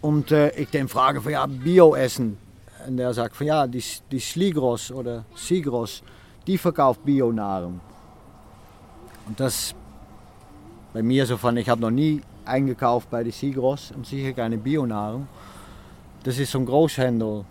Und 0.00 0.32
äh, 0.32 0.56
ich 0.56 0.70
den 0.70 0.88
frage 0.88 1.20
ja, 1.30 1.44
Bio-Essen. 1.46 2.38
Und 2.86 2.96
der 2.96 3.12
sagt 3.14 3.36
von 3.36 3.46
ja, 3.46 3.66
die, 3.66 3.82
die 4.10 4.20
Sligros 4.20 4.90
oder 4.90 5.24
Sigros, 5.34 6.02
die 6.46 6.58
verkauft 6.58 7.04
Bio-Nahrung. 7.04 7.80
Und 9.26 9.40
das 9.40 9.74
bei 10.92 11.02
mir 11.02 11.26
so 11.26 11.36
von, 11.36 11.56
ich 11.56 11.68
habe 11.68 11.80
noch 11.80 11.90
nie 11.90 12.22
eingekauft 12.44 13.10
bei 13.10 13.24
die 13.24 13.32
Sigros 13.32 13.92
und 13.94 14.06
sicher 14.06 14.32
keine 14.32 14.56
Bio-Nahrung. 14.56 15.28
Das 16.22 16.38
ist 16.38 16.52
so 16.52 16.58
ein 16.58 16.66
Großhändler. 16.66 17.44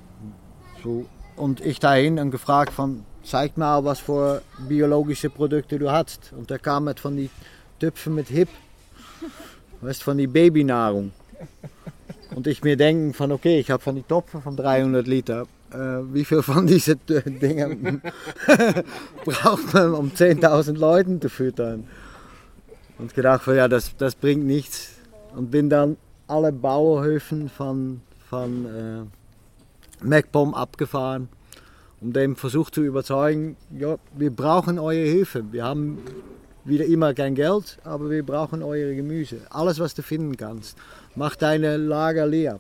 So. 0.84 1.06
Und 1.36 1.62
ich 1.62 1.80
dahin 1.80 2.18
und 2.18 2.32
gefragt 2.32 2.72
von, 2.72 3.06
zeig 3.24 3.58
mal, 3.58 3.84
was 3.84 4.00
für 4.00 4.42
biologische 4.68 5.30
Produkte 5.30 5.78
du 5.78 5.92
hast. 5.92 6.34
Und 6.36 6.50
der 6.50 6.60
kam 6.60 6.86
mit 6.86 7.00
von 7.00 7.18
die 7.18 7.30
Töpfen 7.80 8.16
mit 8.16 8.30
Hip, 8.30 8.50
weißt 9.82 10.02
von 10.02 10.18
die 10.18 10.28
Babynahrung. 10.28 11.12
Und 12.36 12.48
ich 12.48 12.66
mir 12.66 12.76
denken 12.76 13.14
von, 13.14 13.32
okay, 13.32 13.60
ich 13.60 13.72
habe 13.72 13.82
von 13.82 13.96
die 13.96 14.04
Topfen 14.04 14.42
von 14.42 14.58
300 14.58 15.08
Liter. 15.08 15.44
Äh, 15.72 15.78
wie 16.12 16.26
viel 16.26 16.42
von 16.42 16.68
diesen 16.68 17.00
Dingen 17.08 18.02
braucht 19.26 19.74
man, 19.74 19.94
um 19.94 20.10
10.000 20.10 20.78
Leuten 20.78 21.22
zu 21.22 21.30
füttern? 21.30 21.88
Und 22.98 23.14
gedacht 23.14 23.48
ja, 23.48 23.70
das, 23.70 23.96
das 23.96 24.16
bringt 24.16 24.46
nichts. 24.46 24.96
Und 25.34 25.50
bin 25.50 25.70
dann 25.70 25.96
alle 26.28 26.52
Bauerhöfen 26.52 27.48
von, 27.48 28.02
von 28.30 28.66
äh, 28.66 30.06
MacPom 30.06 30.54
abgefahren, 30.54 31.30
um 32.02 32.12
dem 32.12 32.36
versucht 32.36 32.76
zu 32.76 32.84
überzeugen, 32.84 33.56
ja, 33.78 33.96
wir 34.14 34.30
brauchen 34.30 34.78
eure 34.78 35.08
Hilfe. 35.08 35.46
Wir 35.54 35.64
haben 35.64 36.00
wieder 36.66 36.86
immer 36.86 37.14
kein 37.14 37.36
Geld, 37.36 37.78
aber 37.84 38.10
wir 38.10 38.24
brauchen 38.24 38.64
eure 38.64 38.96
Gemüse. 38.96 39.38
Alles, 39.50 39.80
was 39.80 39.94
du 39.94 40.02
finden 40.02 40.36
kannst. 40.36 40.78
Mach 41.16 41.36
deine 41.36 41.78
Lager 41.78 42.26
leer. 42.26 42.60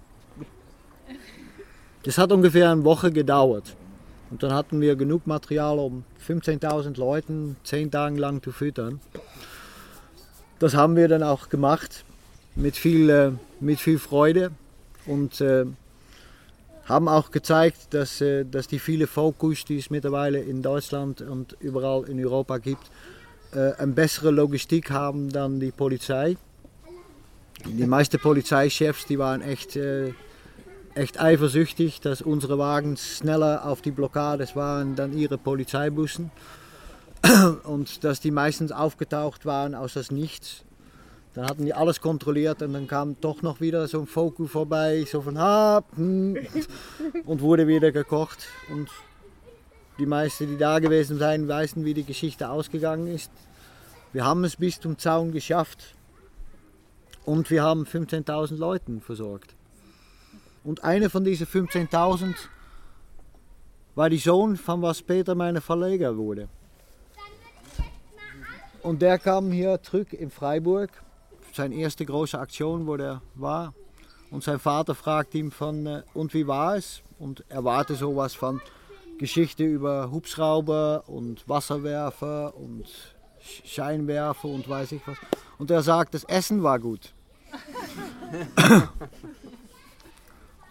Das 2.03 2.17
hat 2.17 2.31
ungefähr 2.31 2.71
eine 2.71 2.83
Woche 2.83 3.11
gedauert. 3.11 3.75
Und 4.29 4.43
dann 4.43 4.53
hatten 4.53 4.79
wir 4.79 4.95
genug 4.95 5.27
Material, 5.27 5.79
um 5.79 6.03
15.000 6.27 6.97
Leuten 6.99 7.57
zehn 7.63 7.89
Tage 7.91 8.19
lang 8.19 8.41
zu 8.41 8.51
füttern. 8.51 8.99
Das 10.59 10.75
haben 10.75 10.95
wir 10.95 11.07
dann 11.07 11.23
auch 11.23 11.49
gemacht 11.49 12.05
mit 12.55 12.75
viel, 12.75 13.09
äh, 13.09 13.31
mit 13.59 13.79
viel 13.79 13.99
Freude 13.99 14.51
und 15.05 15.41
äh, 15.41 15.65
haben 16.85 17.07
auch 17.07 17.31
gezeigt, 17.31 17.93
dass, 17.93 18.21
äh, 18.21 18.45
dass 18.45 18.67
die 18.67 18.79
viele 18.79 19.07
Fokus, 19.07 19.65
die 19.65 19.77
es 19.77 19.89
mittlerweile 19.89 20.39
in 20.39 20.61
Deutschland 20.61 21.21
und 21.21 21.57
überall 21.59 22.07
in 22.07 22.23
Europa 22.23 22.59
gibt, 22.59 22.89
eine 23.55 23.93
bessere 23.93 24.31
Logistik 24.31 24.91
haben 24.91 25.31
dann 25.31 25.59
die 25.59 25.71
Polizei. 25.71 26.37
Die 27.65 27.87
meisten 27.87 28.19
Polizeichefs 28.19 29.05
die 29.05 29.17
waren 29.17 29.41
echt, 29.41 29.75
äh, 29.75 30.13
echt 30.93 31.19
eifersüchtig, 31.19 31.99
dass 32.01 32.21
unsere 32.21 32.57
Wagen 32.59 32.97
schneller 32.97 33.65
auf 33.65 33.81
die 33.81 33.91
Blockades 33.91 34.55
waren 34.55 34.95
dann 34.95 35.17
ihre 35.17 35.37
Polizeibussen. 35.37 36.31
Und 37.63 38.03
dass 38.03 38.19
die 38.19 38.31
meistens 38.31 38.71
aufgetaucht 38.71 39.45
waren 39.45 39.73
aus 39.73 39.93
das 39.93 40.11
Nichts. 40.11 40.63
Dann 41.33 41.47
hatten 41.47 41.65
die 41.65 41.73
alles 41.73 41.99
kontrolliert 41.99 42.61
und 42.61 42.71
dann 42.71 42.87
kam 42.87 43.17
doch 43.19 43.41
noch 43.41 43.59
wieder 43.59 43.87
so 43.89 43.99
ein 43.99 44.07
Foku 44.07 44.47
vorbei, 44.47 45.05
so 45.09 45.21
von 45.21 45.37
ha, 45.37 45.83
hm, 45.95 46.37
und 47.25 47.41
wurde 47.41 47.67
wieder 47.67 47.91
gekocht. 47.91 48.47
Und 48.71 48.89
die 49.97 50.05
meisten, 50.05 50.47
die 50.47 50.57
da 50.57 50.79
gewesen 50.79 51.17
sind, 51.17 51.47
wissen, 51.47 51.85
wie 51.85 51.93
die 51.93 52.03
Geschichte 52.03 52.49
ausgegangen 52.49 53.07
ist. 53.07 53.31
Wir 54.13 54.25
haben 54.25 54.43
es 54.43 54.55
bis 54.55 54.79
zum 54.79 54.97
Zaun 54.97 55.31
geschafft. 55.31 55.95
Und 57.25 57.49
wir 57.49 57.63
haben 57.63 57.85
15.000 57.85 58.57
Leuten 58.57 59.01
versorgt. 59.01 59.55
Und 60.63 60.83
einer 60.83 61.09
von 61.09 61.23
diesen 61.23 61.47
15.000 61.47 62.35
war 63.95 64.09
die 64.09 64.17
Sohn 64.17 64.57
von 64.57 64.81
was 64.81 64.99
später 64.99 65.33
meine 65.33 65.61
Verleger 65.61 66.17
wurde. 66.17 66.49
Und 68.83 69.01
der 69.01 69.17
kam 69.17 69.51
hier 69.51 69.81
zurück 69.81 70.13
in 70.13 70.29
Freiburg. 70.29 70.91
Seine 71.53 71.75
erste 71.75 72.05
große 72.05 72.37
Aktion, 72.37 72.85
wo 72.85 72.95
er 72.95 73.21
war. 73.33 73.73
Und 74.29 74.43
sein 74.43 74.59
Vater 74.59 74.93
fragt 74.93 75.33
ihn 75.33 75.49
von, 75.49 75.85
äh, 75.87 76.03
und 76.13 76.33
wie 76.33 76.45
war 76.45 76.75
es? 76.75 77.01
Und 77.17 77.43
er 77.49 77.63
warte 77.63 77.95
sowas 77.95 78.33
von 78.35 78.61
Geschichte 79.17 79.63
über 79.63 80.11
Hubschrauber 80.11 81.03
und 81.07 81.47
Wasserwerfer 81.47 82.53
und 82.55 82.85
Scheinwerfer 83.39 84.47
und 84.47 84.67
weiß 84.67 84.91
ich 84.93 85.01
was. 85.05 85.17
Und 85.57 85.71
er 85.71 85.83
sagt, 85.83 86.13
das 86.13 86.23
Essen 86.25 86.63
war 86.63 86.79
gut. 86.79 87.13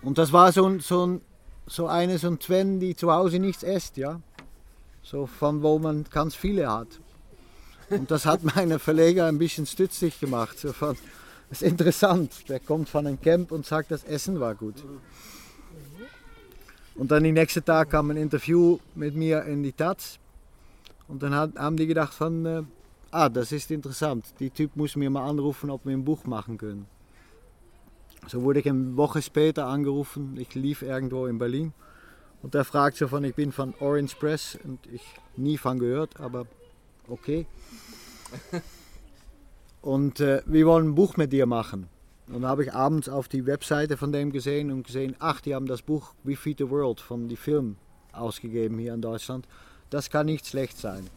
und 0.03 0.19
das 0.19 0.33
war 0.33 0.53
so, 0.53 0.79
so, 0.81 1.21
so 1.67 1.87
eine, 1.87 2.19
so 2.19 2.29
ein 2.29 2.41
Sven, 2.41 2.81
die 2.81 2.95
zu 2.95 3.13
Hause 3.13 3.39
nichts 3.39 3.63
isst, 3.63 3.97
ja. 3.97 4.21
So 5.03 5.27
von 5.27 5.63
wo 5.63 5.79
man 5.79 6.05
ganz 6.11 6.35
viele 6.35 6.71
hat. 6.71 6.89
Und 7.91 8.11
das 8.11 8.27
hat 8.27 8.43
meine 8.57 8.79
Verleger 8.79 9.27
ein 9.27 9.39
bisschen 9.39 9.67
stützig 9.67 10.21
gemacht. 10.21 10.59
So 10.59 10.73
von, 10.73 10.97
das 11.49 11.63
ist 11.63 11.69
interessant. 11.69 12.49
Der 12.49 12.61
kommt 12.61 12.89
von 12.89 13.07
einem 13.07 13.21
Camp 13.21 13.53
und 13.53 13.65
sagt, 13.67 13.91
das 13.91 14.05
Essen 14.05 14.41
war 14.41 14.55
gut. 14.55 14.77
Und 16.95 17.11
dann 17.11 17.25
den 17.25 17.35
nächsten 17.35 17.65
Tag 17.65 17.91
kam 17.91 18.11
ein 18.11 18.17
Interview 18.17 18.79
mit 18.95 19.15
mir 19.15 19.45
in 19.45 19.63
die 19.63 19.73
Taz. 19.73 20.19
Und 21.09 21.23
dann 21.23 21.35
haben 21.35 21.77
die 21.77 21.87
gedacht 21.87 22.15
von, 22.15 22.47
äh, 22.47 22.63
ah, 23.11 23.29
das 23.29 23.53
ist 23.53 23.71
interessant. 23.71 24.27
Die 24.39 24.51
Typ 24.51 24.77
muss 24.77 24.97
mir 24.97 25.11
mal 25.11 25.29
anrufen, 25.29 25.71
ob 25.71 25.85
wir 25.85 25.93
ein 25.93 26.05
Buch 26.05 26.25
machen 26.25 26.57
können. 26.57 26.87
So 28.29 28.43
wurde 28.43 28.61
ich 28.61 28.69
eine 28.69 28.97
Woche 28.97 29.21
später 29.21 29.67
angerufen. 29.67 30.37
Ich 30.39 30.55
lief 30.55 30.83
irgendwo 30.83 31.27
in 31.27 31.39
Berlin. 31.39 31.75
Und 32.43 32.55
er 32.55 32.65
fragt 32.65 32.97
so 32.97 33.09
von, 33.09 33.25
ich 33.25 33.35
bin 33.35 33.53
von 33.53 33.75
Orange 33.81 34.17
Press 34.17 34.59
und 34.65 34.79
ich 34.87 35.03
nie 35.37 35.57
von 35.57 35.79
gehört, 35.79 36.21
aber 36.21 36.47
okay. 37.09 37.47
und 39.83 40.21
äh, 40.21 40.43
wir 40.47 40.67
wollen 40.67 40.89
ein 40.89 40.95
Buch 40.95 41.17
mit 41.17 41.33
dir 41.33 41.47
machen. 41.47 41.89
Und 42.27 42.35
dann 42.35 42.47
habe 42.47 42.65
ich 42.65 42.73
abends 42.73 43.09
auf 43.09 43.29
die 43.29 43.47
Webseite 43.47 43.97
von 43.97 44.13
dem 44.13 44.33
gesehen 44.33 44.71
und 44.71 44.87
gesehen, 44.87 45.15
ach, 45.19 45.41
die 45.41 45.55
haben 45.55 45.67
das 45.67 45.83
Buch 45.83 46.15
We 46.23 46.37
Feed 46.37 46.59
the 46.59 46.71
World 46.71 47.01
von 47.01 47.29
die 47.29 47.37
Film 47.37 47.77
ausgegeben 48.13 48.79
hier 48.79 48.95
in 48.95 49.03
Deutschland. 49.03 49.47
Das 49.91 50.11
kann 50.11 50.27
nicht 50.27 50.47
schlecht 50.47 50.79
sein. 50.79 51.09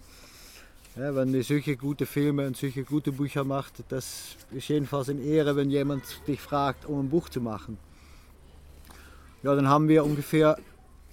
Ja, 0.98 1.16
wenn 1.16 1.34
ihr 1.34 1.44
solche 1.44 1.78
gute 1.78 2.06
Filme 2.06 2.48
und 2.48 2.58
solche 2.58 2.84
gute 2.84 3.12
Bücher 3.12 3.44
macht, 3.44 3.84
das 3.90 4.36
ist 4.52 4.68
jedenfalls 4.68 5.10
eine 5.10 5.22
Ehre, 5.22 5.56
wenn 5.56 5.70
jemand 5.70 6.04
dich 6.28 6.42
fragt, 6.42 6.86
um 6.86 7.00
ein 7.00 7.10
Buch 7.10 7.30
zu 7.30 7.40
machen. 7.40 7.78
Ja, 9.44 9.56
dann 9.56 9.70
haben 9.70 9.88
wir 9.88 10.04
ungefähr 10.04 10.58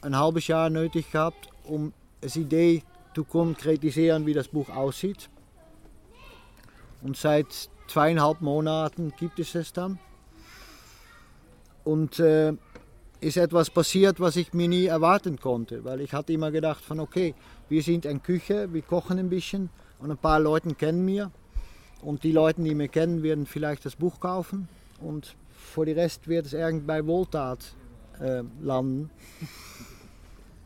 ein 0.01 0.19
halbes 0.19 0.47
Jahr 0.47 0.71
nötig 0.71 1.13
gehabt, 1.13 1.51
um 1.65 1.93
eine 2.23 2.31
Idee 2.35 2.83
zu 3.15 3.25
konkretisieren, 3.25 4.27
wie 4.27 4.33
das 4.33 4.49
Buch 4.49 4.71
aussieht. 4.71 5.29
Und 7.03 7.19
seit 7.19 7.69
zweieinhalb 7.88 8.40
Monaten 8.40 9.12
gibt 9.18 9.38
es 9.38 9.55
es 9.55 9.73
dann. 9.73 9.99
Und 11.85 12.18
äh, 12.18 12.55
ist 13.20 13.37
etwas 13.37 13.70
passiert, 13.70 14.20
was 14.20 14.37
ich 14.37 14.53
mir 14.53 14.68
nie 14.68 14.87
erwarten 14.87 15.38
konnte, 15.38 15.85
weil 15.85 16.01
ich 16.01 16.12
hatte 16.12 16.33
immer 16.33 16.51
gedacht 16.51 16.85
von 16.85 17.01
okay, 17.01 17.35
wir 17.68 17.83
sind 17.83 18.05
in 18.05 18.23
Küche, 18.23 18.73
wir 18.73 18.83
kochen 18.83 19.18
ein 19.18 19.31
bisschen 19.31 19.70
und 19.99 20.11
ein 20.11 20.18
paar 20.18 20.40
Leute 20.40 20.75
kennen 20.75 21.05
mir 21.05 21.31
und 22.03 22.23
die 22.23 22.33
Leute, 22.33 22.62
die 22.62 22.75
mich 22.75 22.90
kennen, 22.90 23.23
werden 23.23 23.47
vielleicht 23.47 23.85
das 23.87 23.97
Buch 23.97 24.20
kaufen 24.20 24.68
und 25.01 25.37
für 25.51 25.87
den 25.87 25.99
Rest 25.99 26.29
wird 26.29 26.47
es 26.47 26.53
irgendwie 26.53 26.87
bei 26.87 27.07
Wohltat 27.07 27.75
äh, 28.20 28.42
landen. 28.61 29.11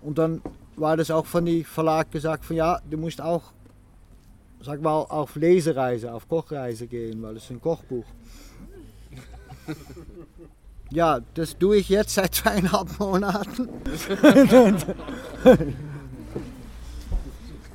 Und 0.02 0.18
dann 0.18 0.42
war 0.76 0.96
das 0.96 1.11
auch 1.11 1.26
von 1.26 1.44
die 1.44 1.64
Verlag 1.64 2.11
gesagt 2.11 2.44
von 2.44 2.57
ja, 2.57 2.81
du 2.88 2.96
musst 2.96 3.20
auch, 3.20 3.52
sag 4.61 4.83
mal, 4.83 5.03
auf 5.03 5.37
Lesereise, 5.37 6.12
auf 6.12 6.29
Kochreise 6.29 6.87
gehen, 6.87 7.23
weil 7.23 7.37
es 7.37 7.44
ist 7.44 7.51
ein 7.51 7.61
Kochbuch. 7.61 8.05
Ja, 10.90 11.21
das 11.35 11.59
tue 11.59 11.77
ich 11.77 11.88
jetzt 11.90 12.14
seit 12.14 12.35
zweieinhalb 12.35 12.99
Monaten. 12.99 13.68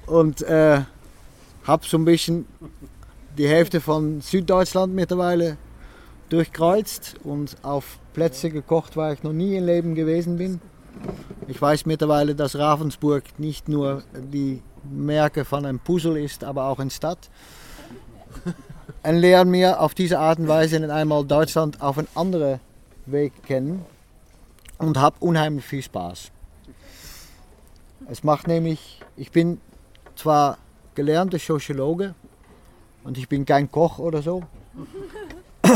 und 0.08 0.41
äh, 0.41 0.82
habe 1.63 1.86
so 1.86 1.98
ein 1.98 2.06
bisschen 2.06 2.48
die 3.38 3.48
Hälfte 3.48 3.82
von 3.82 4.22
Süddeutschland 4.22 4.93
mittlerweile 4.93 5.58
durchkreuzt 6.30 7.15
und 7.24 7.56
auf 7.62 8.00
Plätze 8.13 8.50
gekocht, 8.50 8.98
wo 8.98 9.08
ich 9.12 9.22
noch 9.22 9.34
nie 9.34 9.58
im 9.58 9.65
Leben 9.65 9.93
gewesen 9.96 10.38
bin. 10.38 10.60
Ich 11.48 11.62
weiß 11.62 11.86
mittlerweile, 11.86 12.34
dass 12.34 12.58
Ravensburg 12.58 13.24
nicht 13.38 13.69
nur 13.69 14.04
die 14.15 14.62
Merke 14.89 15.46
von 15.46 15.65
einem 15.65 15.80
Puzzle 15.80 16.17
ist, 16.17 16.43
aber 16.43 16.65
auch 16.65 16.80
eine 16.80 16.89
Stadt. 16.91 17.30
Und 19.04 19.15
lernen 19.15 19.52
mir 19.52 19.80
auf 19.80 19.93
diese 19.93 20.19
Art 20.19 20.39
und 20.39 20.48
Weise 20.48 20.93
einmal 20.93 21.26
Deutschland 21.26 21.82
auf 21.82 21.98
eine 21.98 22.08
andere 22.15 22.60
Weg 23.06 23.43
kennen 23.43 23.86
und 24.78 24.98
habe 24.98 25.15
unheimlich 25.19 25.65
viel 25.65 25.82
Spaß. 25.82 26.32
Es 28.10 28.24
macht 28.24 28.48
nämlich, 28.48 29.02
ich 29.15 29.32
bin 29.32 29.60
zwar 30.15 30.58
gelernter 30.96 31.39
Soziologe 31.39 32.15
und 33.04 33.17
ich 33.17 33.28
bin 33.30 33.46
kein 33.46 33.72
Koch 33.72 34.00
oder 34.00 34.22
so, 34.22 34.43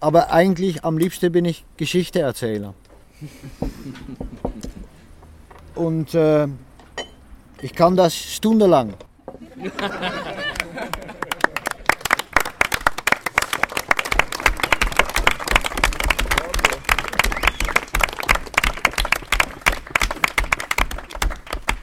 aber 0.00 0.32
eigentlich 0.32 0.84
am 0.84 0.98
liebsten 0.98 1.30
bin 1.32 1.44
ich 1.44 1.64
Geschichteerzähler. 1.76 2.74
Und 5.74 6.14
äh, 6.14 6.48
ich 7.62 7.74
kann 7.74 7.96
das 7.96 8.14
stundenlang. 8.14 8.94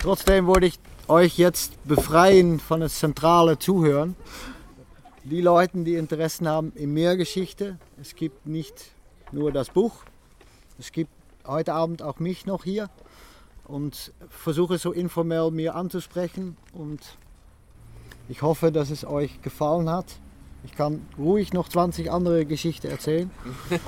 Trotzdem 0.01 0.47
wollte 0.47 0.65
ich 0.65 0.79
euch 1.07 1.37
jetzt 1.37 1.83
befreien 1.85 2.59
von 2.59 2.81
das 2.81 2.99
zentrale 2.99 3.57
Zuhören. 3.57 4.15
Die 5.23 5.41
Leute, 5.41 5.83
die 5.83 5.95
Interessen 5.95 6.47
haben 6.47 6.73
in 6.75 6.93
mehr 6.93 7.15
Geschichte. 7.15 7.77
Es 8.01 8.15
gibt 8.15 8.45
nicht 8.45 8.91
nur 9.31 9.51
das 9.51 9.69
Buch, 9.69 9.93
es 10.79 10.91
gibt 10.91 11.11
heute 11.45 11.73
Abend 11.73 12.01
auch 12.01 12.19
mich 12.19 12.45
noch 12.45 12.63
hier 12.63 12.89
und 13.69 14.11
versuche 14.29 14.77
so 14.77 14.91
informell 14.91 15.51
mir 15.51 15.75
anzusprechen 15.75 16.57
und 16.73 16.99
ich 18.27 18.41
hoffe, 18.41 18.71
dass 18.71 18.89
es 18.89 19.05
euch 19.05 19.41
gefallen 19.41 19.89
hat. 19.89 20.05
Ich 20.63 20.73
kann 20.73 21.05
ruhig 21.17 21.53
noch 21.53 21.69
20 21.69 22.11
andere 22.11 22.45
Geschichten 22.45 22.87
erzählen. 22.87 23.31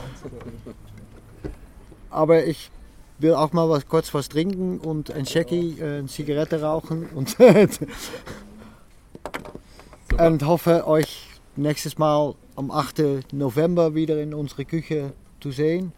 Aber 2.09 2.45
ich 2.45 2.71
will 3.19 3.33
auch 3.33 3.53
mal 3.53 3.69
was, 3.69 3.87
kurz 3.87 4.13
was 4.13 4.29
trinken 4.29 4.79
und 4.79 5.11
ein 5.11 5.25
Shaggy, 5.25 5.79
äh, 5.79 5.99
eine 5.99 6.07
Zigarette 6.07 6.61
rauchen 6.61 7.07
und, 7.13 7.37
und 10.17 10.45
hoffe 10.45 10.87
euch 10.87 11.27
nächstes 11.55 11.97
Mal 11.97 12.35
am 12.55 12.71
8. 12.71 13.33
November 13.33 13.95
wieder 13.95 14.21
in 14.21 14.33
unsere 14.33 14.65
Küche 14.65 15.13
zu 15.39 15.51
sehen. 15.51 15.93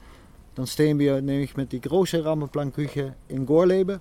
Dann 0.56 0.68
stehen 0.68 1.00
wir 1.00 1.22
nämlich 1.22 1.58
mit 1.58 1.72
die 1.72 1.82
große 1.82 2.24
Rampenplanküche 2.24 3.16
in 3.28 3.46
Gorleben. 3.46 4.00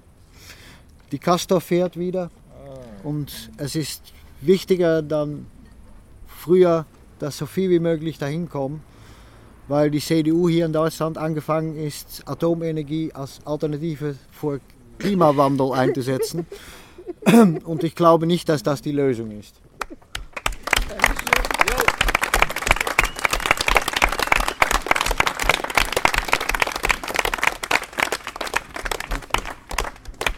Die 1.10 1.18
Castor 1.18 1.60
fährt 1.60 1.98
wieder 1.98 2.30
und 3.02 3.50
es 3.56 3.74
ist 3.74 4.12
wichtiger 4.40 5.02
dann 5.02 5.46
früher, 6.26 6.86
dass 7.18 7.38
so 7.38 7.46
viel 7.46 7.70
wie 7.70 7.78
möglich 7.78 8.18
dahin 8.18 8.48
kommen 8.48 8.82
weil 9.68 9.90
die 9.90 10.00
CDU 10.00 10.48
hier 10.48 10.66
in 10.66 10.72
Deutschland 10.72 11.18
angefangen 11.18 11.76
ist, 11.76 12.22
Atomenergie 12.26 13.12
als 13.12 13.40
Alternative 13.44 14.16
für 14.30 14.60
Klimawandel 14.98 15.72
einzusetzen. 15.72 16.46
Und 17.64 17.84
ich 17.84 17.94
glaube 17.94 18.26
nicht, 18.26 18.48
dass 18.48 18.62
das 18.62 18.82
die 18.82 18.92
Lösung 18.92 19.30
ist. 19.30 19.54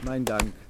Mein 0.05 0.25
Dank. 0.25 0.64